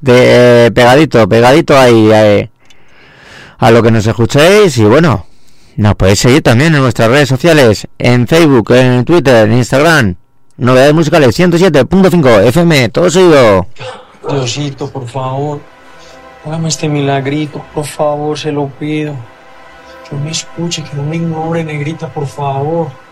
de 0.00 0.72
pegadito, 0.74 1.28
pegadito 1.28 1.78
ahí, 1.78 2.10
eh, 2.12 2.50
a 3.58 3.70
lo 3.70 3.80
que 3.80 3.92
nos 3.92 4.04
escuchéis 4.04 4.76
y 4.78 4.84
bueno, 4.84 5.26
nos 5.76 5.94
podéis 5.94 6.18
seguir 6.18 6.42
también 6.42 6.74
en 6.74 6.82
nuestras 6.82 7.08
redes 7.08 7.28
sociales, 7.28 7.86
en 7.96 8.26
Facebook, 8.26 8.72
en 8.72 9.04
Twitter, 9.04 9.46
en 9.46 9.56
Instagram, 9.56 10.16
novedades 10.56 10.94
musicales 10.94 11.38
107.5 11.38 12.46
FM, 12.46 12.88
todo 12.88 13.08
seguido. 13.08 13.68
Diosito, 14.28 14.90
por 14.90 15.06
favor, 15.06 15.60
hágame 16.44 16.70
este 16.70 16.88
milagrito, 16.88 17.64
por 17.72 17.86
favor, 17.86 18.36
se 18.36 18.50
lo 18.50 18.66
pido. 18.66 19.14
Que 20.10 20.16
me 20.16 20.32
escuche, 20.32 20.82
que 20.82 20.96
no 20.96 21.04
me 21.04 21.16
ignore, 21.16 21.62
negrita, 21.62 22.08
por 22.08 22.26
favor. 22.26 23.05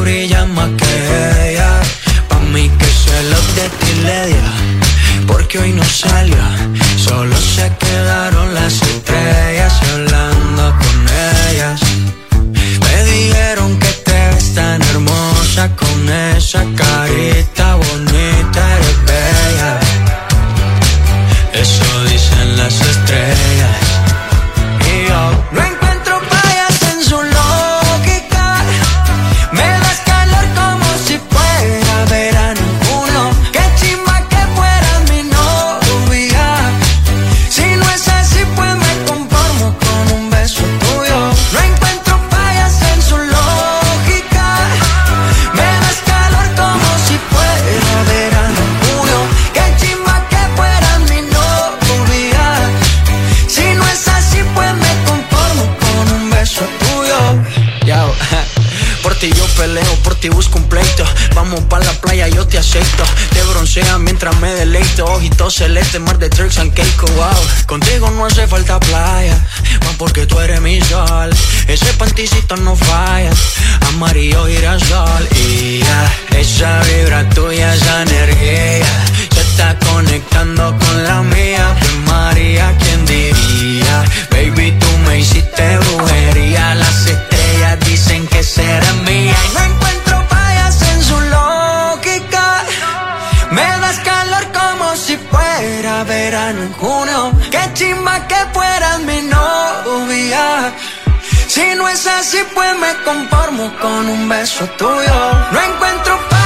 Brillas 0.00 0.48
más 0.48 0.70
que 0.70 1.50
ella. 1.50 1.80
Pa' 2.28 2.40
mí 2.52 2.68
que 2.78 2.86
celos 2.86 3.54
de 3.56 3.68
ti 3.68 3.88
porque 5.26 5.58
hoy 5.58 5.72
no 5.72 5.84
salió, 5.84 6.36
solo 6.96 7.36
se 7.36 7.70
quedaron 7.78 8.54
las 8.54 8.80
celeste, 65.50 65.98
mar 65.98 66.18
de 66.18 66.28
tricks 66.28 66.58
and 66.58 66.72
cake, 66.74 67.02
wow. 67.16 67.66
Contigo 67.66 68.10
no 68.10 68.26
hace 68.26 68.46
falta 68.46 68.78
playa, 68.80 69.36
más 69.84 69.94
porque 69.96 70.26
tú 70.26 70.38
eres 70.40 70.60
mi 70.60 70.80
sol. 70.82 71.30
Ese 71.66 71.92
panticito 71.94 72.56
no 72.56 72.76
falla, 72.76 73.30
amarillo 73.88 74.46
girasol. 74.46 75.28
Y 75.36 75.78
ya, 75.80 76.38
esa 76.38 76.80
vibra 76.82 77.28
tuya, 77.30 77.74
esa 77.74 78.02
energía, 78.02 78.86
se 79.32 79.40
está 79.40 79.78
conectando 79.78 80.76
con 80.78 81.04
la 81.04 81.22
mía. 81.22 81.76
Pues 81.78 81.94
María, 82.06 82.76
¿quién 82.78 83.06
diría? 83.06 84.04
Baby, 84.30 84.72
tú 84.78 84.87
es 101.98 102.06
así, 102.06 102.38
pues 102.54 102.78
me 102.78 102.94
conformo 103.02 103.74
con 103.80 104.08
un 104.08 104.28
beso 104.28 104.64
tuyo. 104.78 105.32
No 105.52 105.60
encuentro 105.60 106.18
fallas 106.30 106.37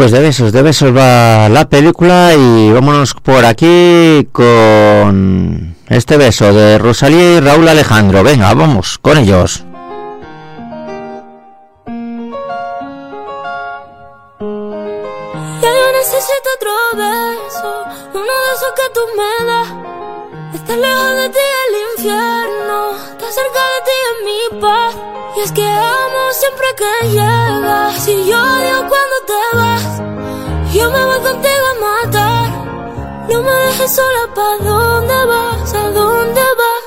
Pues 0.00 0.12
de 0.12 0.20
besos, 0.20 0.50
de 0.50 0.62
besos 0.62 0.96
va 0.96 1.50
la 1.50 1.68
película 1.68 2.32
y 2.32 2.72
vámonos 2.72 3.12
por 3.12 3.44
aquí 3.44 4.26
con 4.32 5.76
este 5.90 6.16
beso 6.16 6.54
de 6.54 6.78
Rosalía 6.78 7.34
y 7.36 7.40
Raúl 7.40 7.68
Alejandro. 7.68 8.22
Venga, 8.22 8.54
vamos 8.54 8.96
con 8.96 9.18
ellos. 9.18 9.62
Ya 15.60 15.68
yo 15.68 15.92
necesito 15.92 16.48
otro 16.56 16.72
beso, 16.96 17.84
uno 18.14 18.22
de 18.22 18.52
esos 18.56 18.72
que 18.74 18.88
tú 18.94 19.00
me 19.18 19.44
das. 19.44 19.68
Estar 20.54 20.78
lejos 20.78 21.12
de 21.14 21.28
ti 21.28 21.44
el 21.68 21.74
infierno, 21.98 22.96
estar 22.96 23.32
cerca 23.32 23.69
y 25.36 25.40
es 25.42 25.52
que 25.52 25.64
amo 25.64 26.32
siempre 26.32 26.66
que 26.76 27.08
llegas. 27.08 27.94
si 28.04 28.26
yo 28.26 28.36
odio 28.36 28.88
cuando 28.88 29.16
te 29.26 29.56
vas. 29.56 30.02
Yo 30.72 30.90
me 30.90 31.04
voy 31.04 31.20
contigo 31.20 31.66
a 31.70 31.74
matar. 31.84 32.48
No 33.28 33.42
me 33.42 33.50
dejes 33.50 33.94
sola, 33.94 34.34
¿pa' 34.34 34.56
dónde 34.64 35.24
vas? 35.26 35.74
¿A 35.74 35.90
dónde 35.90 36.42
vas? 36.60 36.84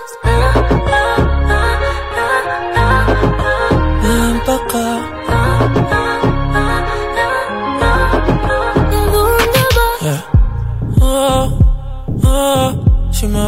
Ven 4.03 4.41
pa' 4.45 4.55
acá. 4.55 4.87
¿A 5.29 5.69
dónde 9.11 9.63
vas? 9.77 10.01
Yeah. 10.01 10.21
Oh, 11.01 11.43
oh, 12.25 12.71
si 13.11 13.27
me 13.27 13.47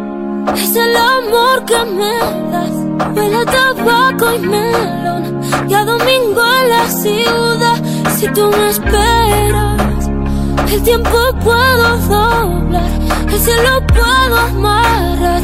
es 0.55 0.75
el 0.75 0.95
amor 0.95 1.65
que 1.65 1.85
me 1.85 2.17
das. 2.51 3.15
Huele 3.15 3.37
a 3.37 3.45
tabaco 3.45 4.33
y 4.33 4.39
melón. 4.39 5.41
Y 5.69 5.73
a 5.73 5.85
domingo 5.85 6.41
en 6.59 6.69
la 6.69 6.89
ciudad. 6.89 7.81
Si 8.17 8.27
tú 8.29 8.49
me 8.51 8.69
esperas, 8.69 10.09
el 10.71 10.83
tiempo 10.83 11.17
puedo 11.43 11.97
doblar. 11.97 12.91
El 13.31 13.39
cielo 13.39 13.81
puedo 13.87 14.37
amarrar 14.37 15.41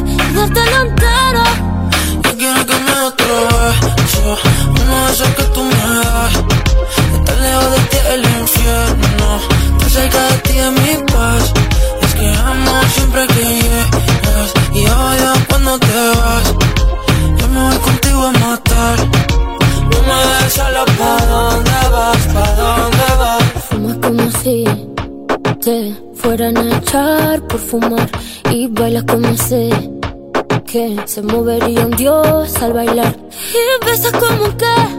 que 29.50 30.98
se 31.06 31.22
movería 31.22 31.86
un 31.86 31.92
dios 31.92 32.62
al 32.62 32.74
bailar. 32.74 33.16
Y 33.54 33.86
besas 33.86 34.12
como 34.12 34.58
que 34.58 34.97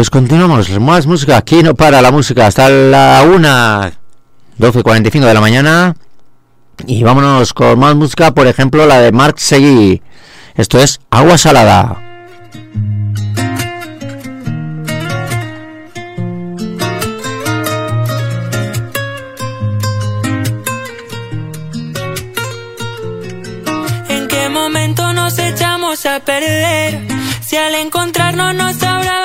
Pues 0.00 0.08
continuamos, 0.08 0.70
más 0.80 1.06
música, 1.06 1.36
aquí 1.36 1.62
no 1.62 1.74
para 1.74 2.00
la 2.00 2.10
música, 2.10 2.46
hasta 2.46 2.70
la 2.70 3.22
1, 3.22 3.38
12.45 4.58 5.26
de 5.26 5.34
la 5.34 5.42
mañana. 5.42 5.94
Y 6.86 7.02
vámonos 7.02 7.52
con 7.52 7.78
más 7.78 7.94
música, 7.94 8.32
por 8.32 8.46
ejemplo 8.46 8.86
la 8.86 8.98
de 8.98 9.12
Marc 9.12 9.36
Seguí. 9.36 10.00
Esto 10.54 10.78
es 10.78 11.00
Agua 11.10 11.36
Salada. 11.36 12.00
¿En 24.08 24.28
qué 24.28 24.48
momento 24.48 25.12
nos 25.12 25.38
echamos 25.38 26.06
a 26.06 26.20
perder? 26.20 27.06
Si 27.42 27.56
al 27.58 27.74
encontrarnos 27.74 28.54
nos 28.54 28.80
mundo 28.80 29.19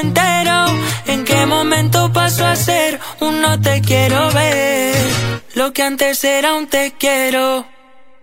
entero. 0.00 0.66
¿En 1.06 1.24
qué 1.24 1.46
momento 1.46 2.12
pasó 2.12 2.46
a 2.46 2.56
ser 2.56 3.00
un 3.20 3.40
no 3.40 3.60
te 3.60 3.80
quiero 3.80 4.30
ver? 4.32 4.96
Lo 5.54 5.72
que 5.72 5.82
antes 5.82 6.24
era 6.24 6.54
un 6.54 6.66
te 6.66 6.94
quiero. 6.98 7.66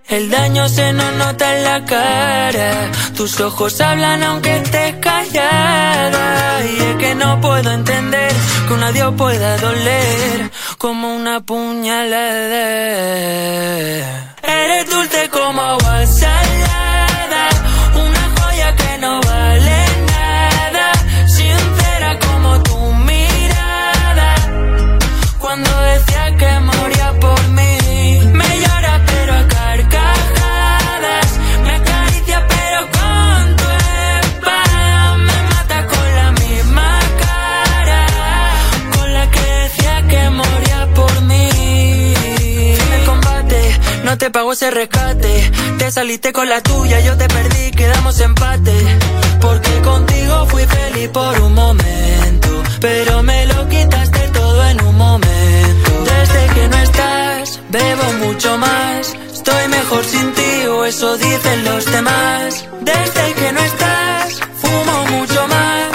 El 0.08 0.30
daño 0.30 0.68
se 0.68 0.92
nos 0.92 1.14
nota 1.14 1.58
en 1.58 1.64
la 1.64 1.86
cara. 1.86 2.92
Tus 3.16 3.40
ojos 3.40 3.80
hablan 3.80 4.22
aunque 4.24 4.58
estés 4.58 4.96
callada. 4.96 6.66
Y 6.66 6.82
es 6.82 6.96
que 6.98 7.16
no 7.16 7.40
puedo 7.40 7.72
entender 7.72 8.34
que 8.68 8.74
un 8.74 8.84
adiós 8.84 9.14
pueda 9.18 9.58
doler 9.58 10.52
como 10.78 11.16
una 11.16 11.40
puñalada. 11.40 12.66
Eres 14.44 14.90
dulce 14.90 15.30
como 15.30 15.62
agua 15.62 16.06
te 44.22 44.30
pago 44.30 44.54
ese 44.54 44.70
rescate. 44.70 45.52
Te 45.80 45.90
saliste 45.90 46.32
con 46.32 46.48
la 46.48 46.62
tuya, 46.62 47.00
yo 47.00 47.18
te 47.18 47.28
perdí, 47.28 47.72
quedamos 47.72 48.20
empate. 48.20 48.72
Porque 49.42 49.82
contigo 49.82 50.46
fui 50.46 50.64
feliz 50.64 51.10
por 51.10 51.42
un 51.42 51.56
momento. 51.56 52.50
Pero 52.80 53.24
me 53.24 53.48
lo 53.48 53.68
quitaste 53.68 54.20
todo 54.32 54.70
en 54.70 54.82
un 54.84 54.96
momento. 54.96 55.92
Desde 56.14 56.54
que 56.54 56.68
no 56.68 56.78
estás, 56.78 57.60
bebo 57.70 58.14
mucho 58.26 58.58
más. 58.60 59.18
Estoy 59.34 59.68
mejor 59.70 60.06
sin 60.06 60.34
ti, 60.34 60.66
o 60.68 60.86
eso 60.86 61.18
dicen 61.18 61.64
los 61.64 61.84
demás. 61.92 62.66
Desde 62.82 63.34
que 63.34 63.52
no 63.54 63.60
estás, 63.60 64.40
fumo 64.62 65.18
mucho 65.18 65.48
más. 65.48 65.91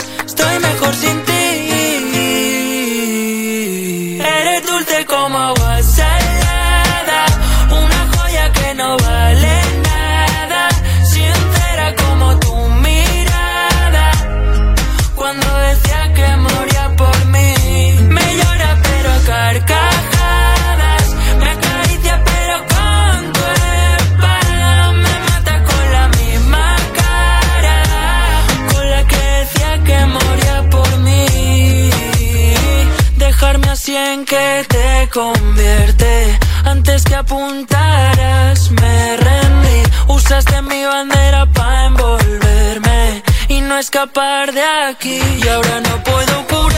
que 34.24 34.64
te 34.68 35.08
convierte. 35.12 36.38
Antes 36.64 37.04
que 37.04 37.14
apuntaras, 37.14 38.70
me 38.70 39.16
rendí. 39.16 39.82
Usaste 40.08 40.62
mi 40.62 40.84
bandera 40.84 41.46
para 41.52 41.86
envolverme 41.86 43.22
y 43.48 43.60
no 43.60 43.78
escapar 43.78 44.52
de 44.52 44.62
aquí. 44.62 45.20
Y 45.42 45.48
ahora 45.48 45.80
no 45.80 46.02
puedo 46.04 46.46
curarme. 46.46 46.76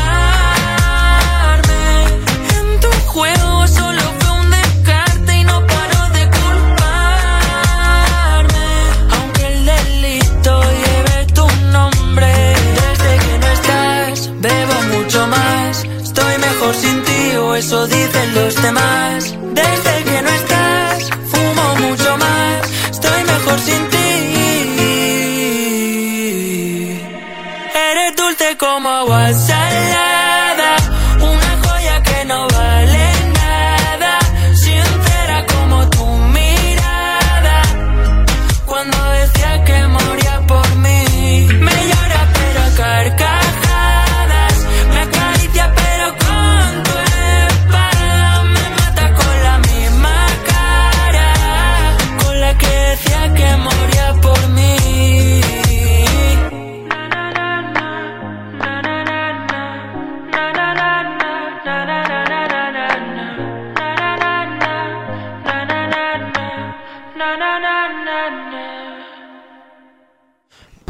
En 2.59 2.80
tu 2.80 2.91
juego 3.12 3.66
solo 3.68 4.03
fue 4.18 4.30
un 4.41 4.51
descarte 4.51 5.36
y 5.36 5.45
no 5.45 5.66
paro 5.66 6.09
de 6.16 6.30
culparme. 6.36 7.09
Aunque 9.16 9.47
el 9.47 9.66
delito 9.66 10.62
lleve 10.82 11.26
tu 11.34 11.47
nombre. 11.72 12.32
Desde 12.80 13.18
que 13.24 13.39
no 13.39 13.49
estás, 13.59 14.30
bebo 14.41 14.82
mucho 14.95 15.26
más. 15.26 15.84
Estoy 16.03 16.39
mejor 16.39 16.74
sin 16.74 17.03
ti 17.03 17.08
eso 17.59 17.87
dicen 17.89 18.35
los 18.35 18.63
demás. 18.63 19.35
Desde 19.53 20.05
que 20.05 20.23
no 20.23 20.31
estás, 20.31 21.11
fumo 21.33 21.75
mucho 21.87 22.17
más, 22.17 22.71
estoy 22.91 23.25
mejor 23.25 23.59
sin 23.61 23.89
ti. 23.89 23.99
Eres 27.91 28.17
dulce 28.17 28.57
como 28.57 29.05
WhatsApp. 29.05 30.18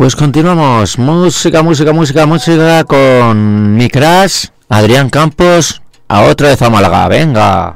Pues 0.09 0.17
continuamos. 0.17 0.99
Música, 0.99 1.63
música, 1.63 1.93
música, 1.93 2.25
música 2.25 2.83
con 2.85 3.77
mi 3.77 3.91
crash, 3.91 4.47
Adrián 4.71 5.11
Campos, 5.11 5.83
a 6.09 6.23
otra 6.23 6.49
vez 6.49 6.63
a. 6.63 7.09
Venga. 7.09 7.75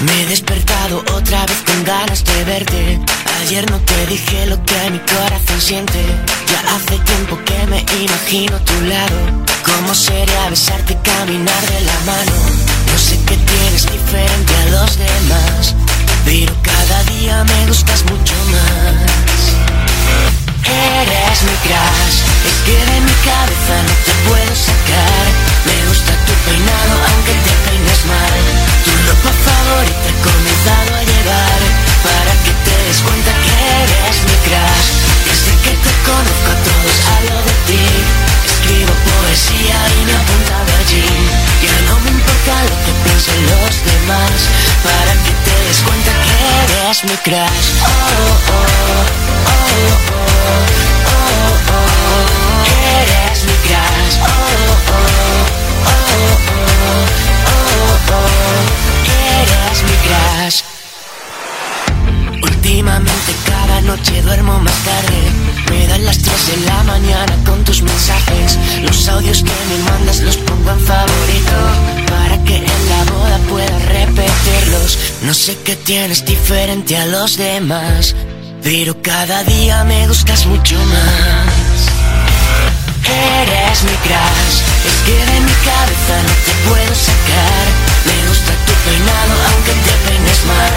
Me 0.00 0.22
he 0.22 0.26
despertado 0.26 1.04
otra 1.14 1.44
vez 1.44 1.62
con 1.66 1.84
ganas 1.84 2.24
de 2.24 2.44
verte. 2.44 2.98
Ayer 3.42 3.70
no 3.70 3.76
te 3.80 4.06
dije 4.06 4.46
lo 4.46 4.56
que 4.64 4.90
mi 4.90 5.00
corazón 5.00 5.60
siente. 5.60 6.02
Ya 6.46 6.74
hace 6.74 6.96
tiempo 7.00 7.38
que 7.44 7.66
me 7.66 7.84
imagino 8.02 8.56
tu 8.60 8.80
lado. 8.86 9.16
¿Cómo 9.66 9.94
sería 9.94 10.48
besarte 10.48 10.96
caminar 11.02 11.60
de 11.66 11.80
la 11.82 11.98
mano? 12.06 12.32
No 12.90 12.96
sé 12.96 13.20
qué 13.26 13.36
tienes 13.36 13.82
diferente 13.92 14.54
a 14.56 14.70
los 14.70 14.96
demás. 14.96 15.79
Pero 16.24 16.52
cada 16.62 17.02
día 17.04 17.44
me 17.44 17.66
gustas 17.66 18.04
mucho 18.04 18.34
más. 18.52 19.40
Eres 20.70 21.42
mi 21.42 21.56
crush, 21.66 22.18
es 22.46 22.56
que 22.64 22.76
de 22.76 23.00
mi 23.00 23.14
cabeza 23.26 23.74
no 23.88 23.94
te 24.06 24.14
puedo 24.28 24.54
sacar. 24.54 25.24
Me 25.66 25.76
gusta 25.88 26.12
tu 26.26 26.34
peinado 26.46 26.94
aunque 27.10 27.34
te 27.34 27.54
peines 27.66 28.02
mal. 28.06 28.42
Tu 28.84 28.92
ropa 29.08 29.32
favorita 29.44 30.06
he 30.08 30.16
comenzado 30.22 30.90
a 30.94 31.02
llevar 31.02 31.60
para 32.06 32.32
que 32.44 32.52
te 32.64 32.74
des 32.86 33.00
cuenta 33.02 33.32
que 33.44 33.52
eres 33.82 34.16
mi 34.28 34.36
crush. 34.46 34.88
Desde 35.26 35.52
que 35.64 35.72
te 35.84 35.92
conozco 36.06 36.48
a 36.54 36.58
todos 36.68 36.96
hablo 37.12 37.36
de 37.42 37.54
ti. 37.66 37.84
Escribo 38.46 38.94
poesía 39.08 39.78
y 39.96 40.00
me 40.06 40.14
apunta 40.14 40.56
allí. 40.80 41.08
Ya 41.60 41.76
importa 42.40 42.62
lo 42.64 42.76
que 42.84 42.92
piensen 43.04 43.42
los 43.42 43.84
demás 43.84 44.48
para 44.82 45.12
que 45.24 45.32
te 45.44 45.64
des 45.66 45.78
cuenta 45.82 46.12
que 46.12 46.84
eres 46.86 47.04
mi 47.04 47.16
crush. 47.18 47.68
Oh, 47.82 47.88
oh, 47.88 48.28
oh, 48.30 48.66
oh, 48.66 49.58
oh, 49.60 50.96
oh, 50.96 50.99
Últimamente 62.70 63.34
cada 63.46 63.80
noche 63.80 64.22
duermo 64.22 64.56
más 64.60 64.78
tarde. 64.84 65.18
Me 65.70 65.88
dan 65.88 66.04
las 66.04 66.18
3 66.18 66.46
de 66.46 66.66
la 66.66 66.84
mañana 66.84 67.36
con 67.44 67.64
tus 67.64 67.82
mensajes. 67.82 68.56
Los 68.82 69.08
audios 69.08 69.38
que 69.38 69.50
me 69.70 69.90
mandas 69.90 70.20
los 70.20 70.36
pongo 70.36 70.70
en 70.70 70.78
favorito 70.78 71.56
Para 72.08 72.44
que 72.44 72.58
en 72.58 72.88
la 72.88 73.12
boda 73.12 73.38
pueda 73.48 73.76
repetirlos. 73.80 74.98
No 75.22 75.34
sé 75.34 75.58
qué 75.64 75.74
tienes 75.74 76.24
diferente 76.24 76.96
a 76.96 77.06
los 77.06 77.36
demás 77.36 78.14
Pero 78.62 79.02
cada 79.02 79.42
día 79.42 79.82
me 79.82 80.06
gustas 80.06 80.46
mucho 80.46 80.76
más. 80.76 81.80
Eres 83.02 83.82
mi 83.82 83.96
crush 84.06 84.56
Es 84.86 84.98
que 85.06 85.32
de 85.32 85.40
mi 85.40 85.54
cabeza 85.66 86.14
no 86.22 86.34
te 86.46 86.52
puedo 86.68 86.94
sacar. 86.94 87.66
Me 88.06 88.28
gusta 88.28 88.52
tu 88.64 88.72
peinado 88.88 89.34
aunque 89.50 89.72
te 89.72 90.09
peines 90.30 90.44
mal 90.46 90.72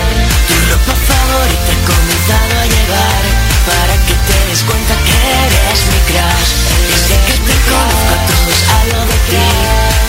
Tu 0.48 0.56
ropa 0.72 0.96
favorita 1.08 1.72
he 1.72 1.78
comenzado 1.86 2.54
a 2.62 2.66
llevar 2.66 3.24
Para 3.66 3.94
que 4.06 4.14
te 4.28 4.38
des 4.50 4.64
cuenta 4.64 4.96
que 5.06 5.16
eres 5.46 5.80
mi 5.88 6.00
crush. 6.10 6.52
Desde 6.90 7.16
que 7.26 7.36
te 7.48 7.56
conozco 7.70 8.12
a 8.12 8.20
todos 8.28 8.60
hablo 8.76 9.00
de 9.08 9.18
ti. 9.30 9.46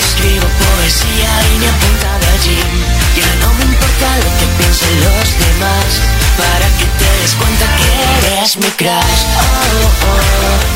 Escribo 0.00 0.46
poesía 0.58 1.30
y 1.52 1.58
me 1.60 1.68
apunta 1.68 2.10
de 2.18 2.28
allí. 2.34 2.60
Ya 3.14 3.30
no 3.40 3.54
me 3.54 3.64
importa 3.64 4.08
lo 4.24 4.30
que 4.38 4.46
piensen 4.58 4.94
los 5.06 5.28
demás 5.38 6.02
Para 6.36 6.66
que 6.78 6.86
te 6.98 7.08
des 7.22 7.34
cuenta 7.34 7.66
que 7.78 7.88
eres 8.26 8.56
mi 8.56 8.70
crush. 8.80 9.22
Oh, 9.38 9.44
oh, 9.44 10.10
oh, 10.10 10.73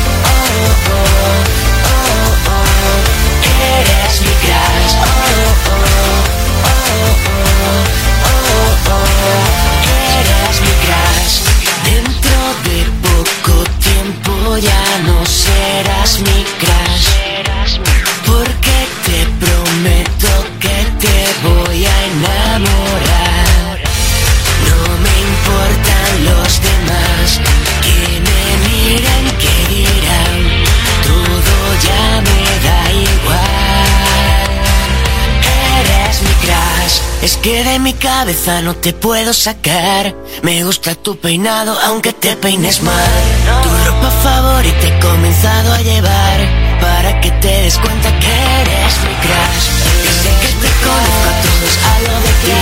que 37.49 37.65
de 37.65 37.79
mi 37.79 37.95
cabeza 37.95 38.61
no 38.61 38.75
te 38.75 38.93
puedo 38.93 39.33
sacar. 39.33 40.15
Me 40.43 40.65
gusta 40.65 40.95
tu 40.95 41.17
peinado 41.17 41.73
aunque 41.87 42.13
te 42.13 42.37
peines 42.37 42.83
mal. 42.83 43.15
Tu 43.63 43.71
ropa 43.87 44.11
favorita 44.23 44.87
he 44.87 45.01
comenzado 45.01 45.73
a 45.73 45.81
llevar 45.81 46.39
Para 46.79 47.19
que 47.23 47.31
te 47.43 47.53
des 47.63 47.79
cuenta 47.79 48.09
que 48.21 48.33
eres 48.61 48.93
mi 49.07 49.15
crush. 49.25 49.67
Desde 50.05 50.31
que 50.41 50.51
te 50.63 50.71
conozco 50.85 51.27
a 51.33 51.37
todos 51.47 51.75
hablo 51.89 52.15
de 52.27 52.33
ti. 52.45 52.53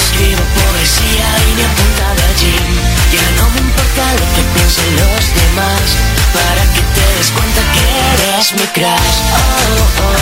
Escribo 0.00 0.44
poesía 0.58 1.28
y 1.48 1.50
me 1.56 1.64
apunta 1.70 2.06
de 2.18 2.24
allí 2.32 2.56
Ya 3.16 3.26
no 3.38 3.44
me 3.54 3.60
importa 3.68 4.04
lo 4.20 4.26
que 4.34 4.42
piensen 4.52 4.90
los 5.00 5.24
demás 5.40 5.86
Para 6.36 6.62
que 6.74 6.82
te 6.94 7.04
des 7.16 7.30
cuenta 7.36 7.60
que 7.72 7.84
eres 8.12 8.52
mi 8.52 8.66
crush. 8.76 9.16
Oh, 9.32 9.40
oh, 9.40 10.04
oh, 10.04 10.19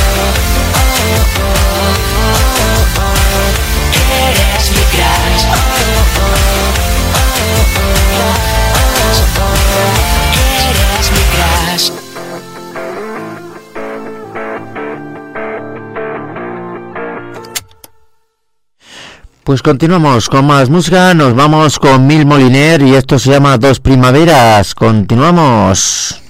Pues 19.49 19.63
continuamos 19.63 20.29
con 20.29 20.45
más 20.47 20.69
música, 20.69 21.15
nos 21.15 21.35
vamos 21.35 21.79
con 21.79 22.07
Mil 22.07 22.27
Moliner 22.27 22.83
y 22.83 22.95
esto 22.95 23.19
se 23.19 23.31
llama 23.31 23.57
Dos 23.57 23.81
Primaveras. 23.81 24.75
Continuamos. 24.75 26.21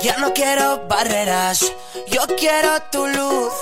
Ya 0.00 0.18
no 0.18 0.32
quiero 0.32 0.86
barreras, 0.88 1.72
yo 2.12 2.20
quiero 2.38 2.68
tu 2.92 3.08
luz. 3.08 3.52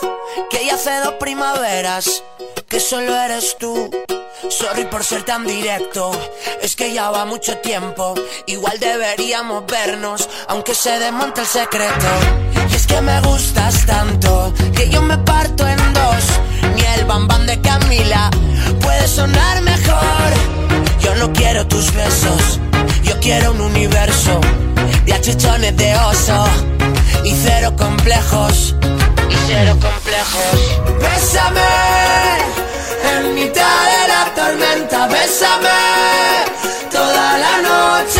Que 0.51 0.67
ya 0.67 0.75
hace 0.75 0.91
dos 1.03 1.15
primaveras, 1.15 2.23
que 2.69 2.79
solo 2.79 3.17
eres 3.17 3.57
tú. 3.59 3.91
Sorry 4.51 4.85
por 4.85 5.03
ser 5.03 5.23
tan 5.23 5.47
directo, 5.47 6.11
es 6.61 6.77
que 6.77 6.93
ya 6.93 7.11
va 7.11 7.25
mucho 7.25 7.57
tiempo. 7.59 8.15
Igual 8.47 8.79
deberíamos 8.79 9.65
vernos, 9.65 10.29
aunque 10.49 10.75
se 10.75 10.99
desmonte 10.99 11.41
el 11.41 11.47
secreto. 11.47 12.09
Y 12.71 12.75
es 12.75 12.87
que 12.87 13.01
me 13.01 13.21
gustas 13.23 13.87
tanto, 13.87 14.53
que 14.77 14.91
yo 14.91 15.01
me 15.01 15.17
parto 15.17 15.40
quiero 21.61 21.69
tus 21.69 21.93
besos, 21.93 22.61
yo 23.03 23.19
quiero 23.21 23.51
un 23.51 23.61
universo 23.61 24.41
de 25.05 25.13
achuchones 25.13 25.77
de 25.77 25.95
oso 25.97 26.45
y 27.25 27.35
cero 27.35 27.75
complejos. 27.77 28.75
Y 29.29 29.35
cero 29.47 29.77
complejos. 29.81 30.99
Bésame 31.01 31.61
en 33.13 33.35
mitad 33.35 33.81
de 33.93 34.09
la 34.09 34.35
tormenta, 34.35 35.07
bésame 35.09 35.69
toda 36.91 37.39
la 37.39 37.61
noche. 37.61 38.20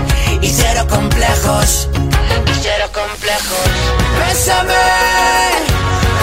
y 0.41 0.49
cero 0.49 0.85
complejos, 0.89 1.87
y 1.93 2.63
complejos. 2.91 3.69
Bésame 4.19 4.73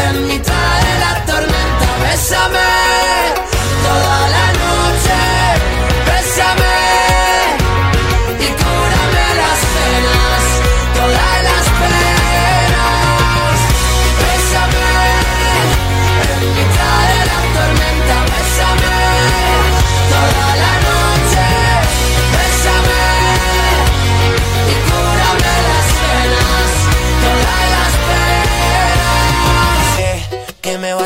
en 0.08 0.26
mitad 0.26 0.80
de 0.82 0.98
la 1.00 1.24
tormenta, 1.26 1.88
bésame 2.02 2.87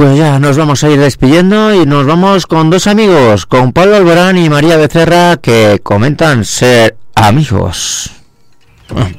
Pues 0.00 0.16
ya 0.16 0.38
nos 0.38 0.56
vamos 0.56 0.82
a 0.82 0.88
ir 0.88 0.98
despidiendo 0.98 1.74
y 1.74 1.84
nos 1.84 2.06
vamos 2.06 2.46
con 2.46 2.70
dos 2.70 2.86
amigos, 2.86 3.44
con 3.44 3.74
Pablo 3.74 3.96
Alborán 3.96 4.38
y 4.38 4.48
María 4.48 4.78
Becerra, 4.78 5.36
que 5.36 5.78
comentan 5.82 6.46
ser 6.46 6.96
amigos. 7.14 8.10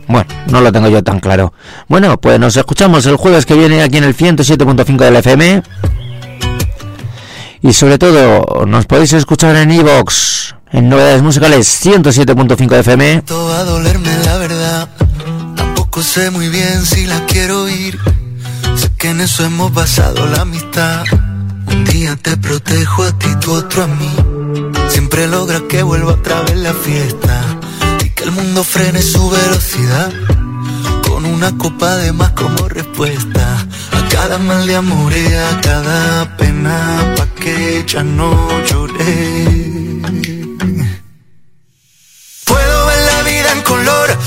Bueno, 0.07 0.25
no 0.47 0.59
lo 0.59 0.71
tengo 0.71 0.88
yo 0.88 1.03
tan 1.03 1.19
claro. 1.19 1.53
Bueno, 1.88 2.19
pues 2.19 2.39
nos 2.39 2.57
escuchamos 2.57 3.05
el 3.05 3.17
jueves 3.17 3.45
que 3.45 3.53
viene 3.53 3.84
aquí 3.84 3.97
en 3.97 4.05
el 4.05 4.17
107.5 4.17 4.97
del 4.97 5.17
FM. 5.17 5.61
Y 7.61 7.73
sobre 7.73 7.99
todo, 7.99 8.65
nos 8.65 8.88
podéis 8.88 9.13
escuchar 9.13 9.55
en 9.57 9.69
iVoox, 9.69 10.55
en 10.71 10.89
Novedades 10.89 11.21
Musicales 11.21 11.86
107.5 11.86 12.67
de 12.69 12.79
FM. 12.79 13.21
Todo 13.21 13.49
va 13.49 13.59
a 13.59 13.63
dolerme 13.65 14.17
la 14.25 14.38
verdad. 14.39 14.89
Tampoco 15.55 16.01
sé 16.01 16.32
muy 16.32 16.49
bien 16.49 16.84
si 16.84 17.05
la 17.05 17.23
quiero 17.27 17.69
ir. 17.69 17.99
Sé 18.76 18.91
que 18.97 19.09
en 19.09 19.22
eso 19.22 19.45
hemos 19.45 19.74
basado 19.74 20.26
la 20.28 20.41
amistad. 20.41 21.03
Un 21.67 21.86
día 21.86 22.15
te 22.15 22.38
protejo 22.38 23.03
a 23.03 23.17
ti, 23.17 23.28
tú 23.39 23.53
otro 23.53 23.84
a 23.84 23.88
mí. 23.88 24.15
Siempre 24.89 25.28
logra 25.28 25.61
que 25.69 25.84
vuelva 25.84 26.13
otra 26.13 26.41
vez 26.41 26.57
la 26.57 26.74
fiesta. 26.74 27.43
Y 28.03 28.09
que 28.09 28.24
el 28.24 28.32
mundo 28.32 28.63
frene 28.63 29.01
su 29.01 29.30
velocidad. 29.30 30.11
Con 31.07 31.26
una 31.26 31.57
copa 31.57 31.95
de 31.97 32.11
más 32.11 32.32
como 32.32 32.67
respuesta. 32.67 33.67
A 33.91 34.09
cada 34.09 34.38
mal 34.38 34.65
de 34.67 34.76
amor 34.76 35.13
y 35.13 35.34
a 35.34 35.61
cada 35.61 36.38
pena. 36.38 37.13
Pa' 37.17 37.28
que 37.39 37.84
ya 37.88 38.03
no 38.03 38.32
lloré. 38.65 39.72
Puedo 42.45 42.86
ver 42.88 43.01
la 43.11 43.24
vida 43.24 43.51
en 43.53 43.61
color, 43.61 44.17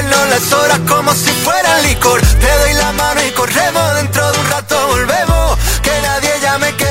bebenlo 0.00 0.24
las 0.26 0.52
horas 0.52 0.80
como 0.88 1.12
si 1.14 1.30
fuera 1.30 1.78
licor. 1.80 2.20
Te 2.20 2.58
doy 2.58 2.74
la 2.74 2.92
mano 2.92 3.20
y 3.26 3.30
corremos, 3.32 3.94
dentro 3.96 4.32
de 4.32 4.38
un 4.38 4.50
rato 4.50 4.86
volvemos, 4.88 5.58
que 5.82 5.90
nadie 6.02 6.40
llame 6.40 6.74
que 6.76 6.84
no 6.84 6.89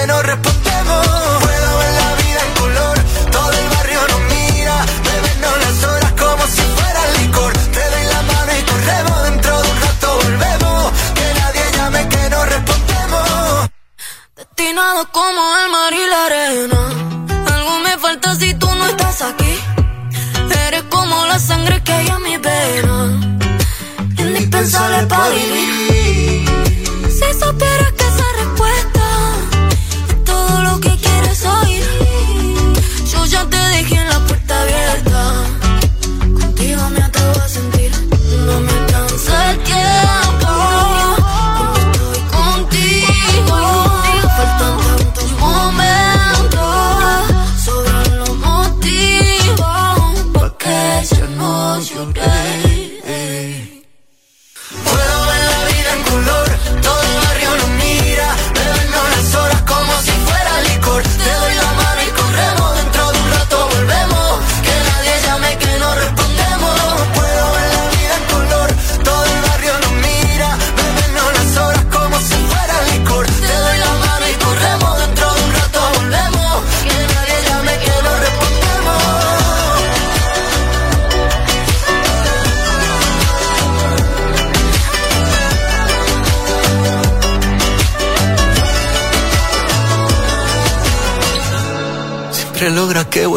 Indispensable 24.59 25.07
para 25.07 25.29
vivir. 25.29 25.78